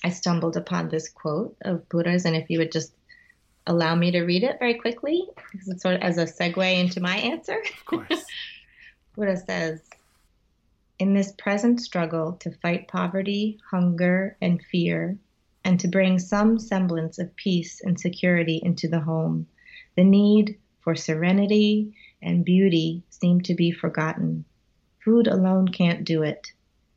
[0.04, 2.94] I stumbled upon this quote of Pura's, and if you would just
[3.66, 7.00] allow me to read it very quickly, because it's sort of as a segue into
[7.00, 7.60] my answer.
[7.60, 8.26] Of course.
[9.16, 9.82] Pura says,
[11.00, 15.18] in this present struggle to fight poverty, hunger, and fear,
[15.64, 19.48] and to bring some semblance of peace and security into the home,
[19.96, 24.46] the need for serenity and beauty seem to be forgotten.
[25.04, 26.52] Food alone can't do it.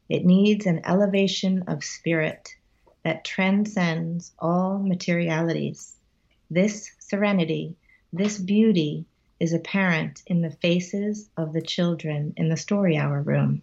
[0.08, 2.54] It needs an elevation of spirit
[3.02, 5.96] that transcends all materialities.
[6.50, 7.76] This serenity,
[8.12, 9.06] this beauty
[9.40, 13.62] is apparent in the faces of the children in the story hour room.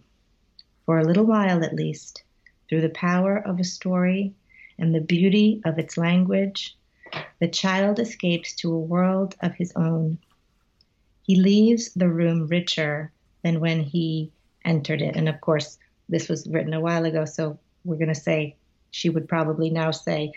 [0.84, 2.22] For a little while at least,
[2.68, 4.34] through the power of a story
[4.80, 6.76] and the beauty of its language,
[7.40, 10.18] the child escapes to a world of his own
[11.30, 13.12] he leaves the room richer
[13.44, 14.32] than when he
[14.64, 15.14] entered it.
[15.14, 15.78] And of course,
[16.08, 18.56] this was written a while ago, so we're going to say
[18.90, 20.32] she would probably now say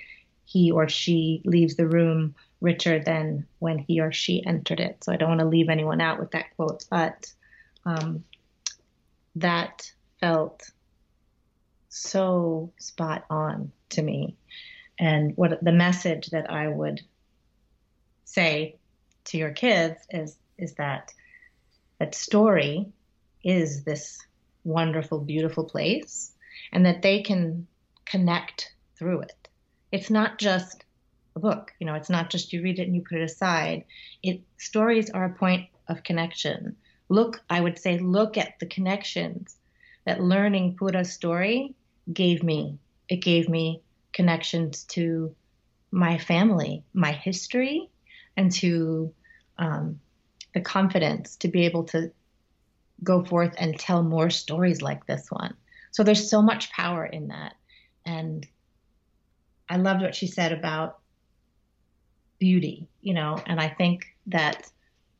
[0.46, 5.04] he or she leaves the room richer than when he or she entered it.
[5.04, 7.26] So I don't want to leave anyone out with that quote, but
[7.86, 8.24] um,
[9.38, 10.70] that felt
[11.89, 14.36] so spot on to me.
[15.00, 17.02] And what the message that I would
[18.26, 18.78] say
[19.26, 21.12] to your kids is is that
[22.00, 22.91] that story
[23.44, 24.20] is this
[24.64, 26.32] wonderful, beautiful place,
[26.72, 27.68] and that they can
[28.06, 29.48] connect through it.
[29.91, 30.86] It's not just
[31.36, 33.86] a book, you know, it's not just you read it and you put it aside.
[34.22, 36.76] It stories are a point of connection.
[37.10, 39.58] Look, I would say, look at the connections
[40.06, 41.76] that learning Pura's story
[42.12, 42.78] gave me.
[43.14, 43.80] It gave me
[44.11, 45.36] connections to
[45.91, 47.91] my family, my history,
[48.36, 49.14] and to
[49.59, 49.99] um,
[50.55, 52.11] the confidence to be able to
[53.03, 55.53] go forth and tell more stories like this one.
[55.91, 57.53] So there's so much power in that.
[58.03, 58.47] And
[59.70, 60.97] I loved what she said about
[62.39, 64.72] beauty, you know, and I think that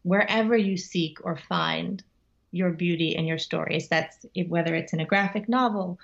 [0.02, 2.02] wherever you seek or find
[2.50, 6.00] your beauty in your stories, that's whether it's in a graphic novel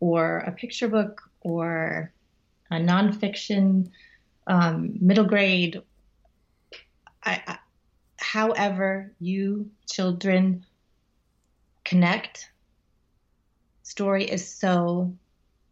[0.00, 2.12] or a picture book or
[2.70, 3.90] a nonfiction
[4.46, 5.80] um, middle grade.
[7.24, 7.58] I,
[8.18, 10.64] however you children
[11.84, 12.50] connect
[13.82, 15.14] story is so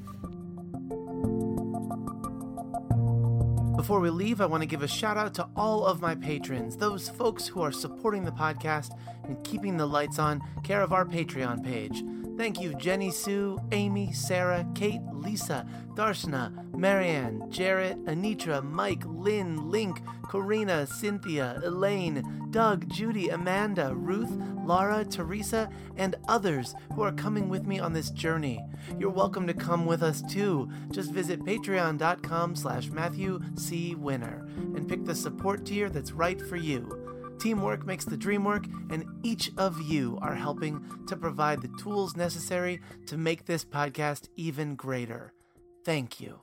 [3.81, 6.77] Before we leave, I want to give a shout out to all of my patrons,
[6.77, 11.03] those folks who are supporting the podcast and keeping the lights on, care of our
[11.03, 12.03] Patreon page.
[12.37, 20.01] Thank you, Jenny Sue, Amy, Sarah, Kate, Lisa, Darshana, Marianne, Jarrett, Anitra, Mike, Lynn, Link,
[20.29, 24.31] Karina, Cynthia, Elaine, Doug, Judy, Amanda, Ruth,
[24.65, 28.63] Laura, Teresa, and others who are coming with me on this journey.
[28.97, 30.69] You're welcome to come with us too.
[30.89, 33.95] Just visit patreon.com slash Matthew C.
[33.95, 37.00] Winner and pick the support tier that's right for you.
[37.41, 42.15] Teamwork makes the dream work, and each of you are helping to provide the tools
[42.15, 45.33] necessary to make this podcast even greater.
[45.83, 46.41] Thank you.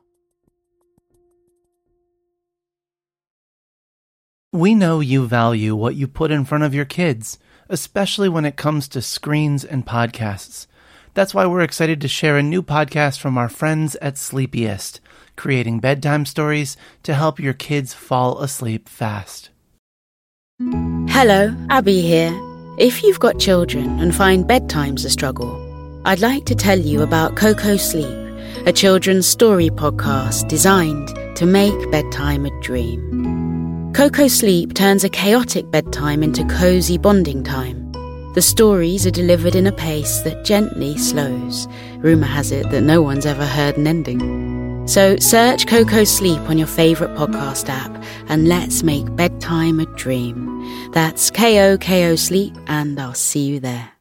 [4.52, 7.38] We know you value what you put in front of your kids,
[7.68, 10.66] especially when it comes to screens and podcasts.
[11.14, 14.98] That's why we're excited to share a new podcast from our friends at Sleepiest,
[15.36, 19.50] creating bedtime stories to help your kids fall asleep fast.
[20.60, 22.36] Hello, Abby here.
[22.78, 25.54] If you've got children and find bedtime's a struggle,
[26.04, 28.12] I'd like to tell you about Koko Sleep,
[28.66, 31.06] a children's story podcast designed
[31.36, 33.92] to make bedtime a dream.
[33.94, 37.92] Koko Sleep turns a chaotic bedtime into cozy bonding time.
[38.34, 41.68] The stories are delivered in a pace that gently slows.
[41.98, 44.57] Rumour has it that no one's ever heard an ending.
[44.88, 50.90] So search Koko Sleep on your favourite podcast app and let's make bedtime a dream.
[50.92, 53.97] That's K O K O Sleep, and I'll see you there.